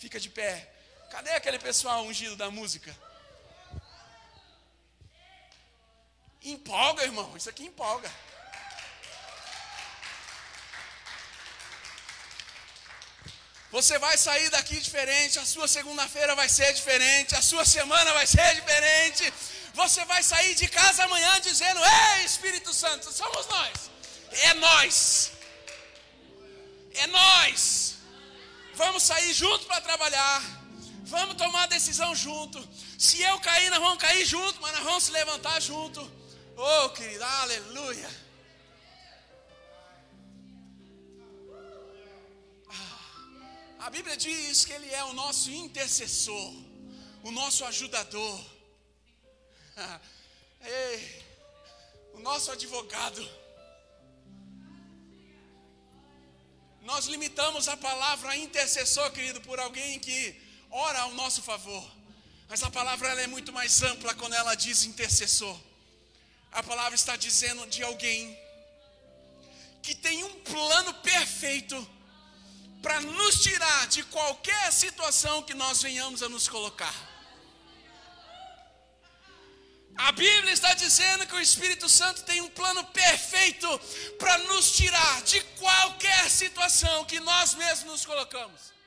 [0.00, 0.68] Fica de pé.
[1.08, 2.92] Cadê aquele pessoal ungido da música?
[6.42, 7.36] Empolga, irmão.
[7.36, 8.12] Isso aqui empolga.
[13.70, 18.26] Você vai sair daqui diferente, a sua segunda-feira vai ser diferente, a sua semana vai
[18.26, 19.32] ser diferente.
[19.74, 23.90] Você vai sair de casa amanhã dizendo: Ei, Espírito Santo, somos nós.
[24.30, 25.32] É nós.
[26.94, 27.94] É nós.
[28.74, 30.42] Vamos sair junto para trabalhar.
[31.04, 32.66] Vamos tomar decisão junto.
[32.98, 36.00] Se eu cair, nós vamos cair junto, mas nós vamos se levantar junto.
[36.56, 38.27] Oh, querido, aleluia.
[43.78, 46.54] A Bíblia diz que Ele é o nosso intercessor,
[47.22, 48.58] o nosso ajudador,
[50.60, 51.24] Ei,
[52.14, 53.28] o nosso advogado.
[56.82, 61.84] Nós limitamos a palavra intercessor, querido, por alguém que ora ao nosso favor.
[62.48, 65.56] Mas a palavra é muito mais ampla quando ela diz intercessor.
[66.50, 68.36] A palavra está dizendo de alguém
[69.82, 71.76] que tem um plano perfeito
[72.82, 76.94] para nos tirar de qualquer situação que nós venhamos a nos colocar.
[79.96, 83.68] A Bíblia está dizendo que o Espírito Santo tem um plano perfeito
[84.16, 88.77] para nos tirar de qualquer situação que nós mesmos nos colocamos.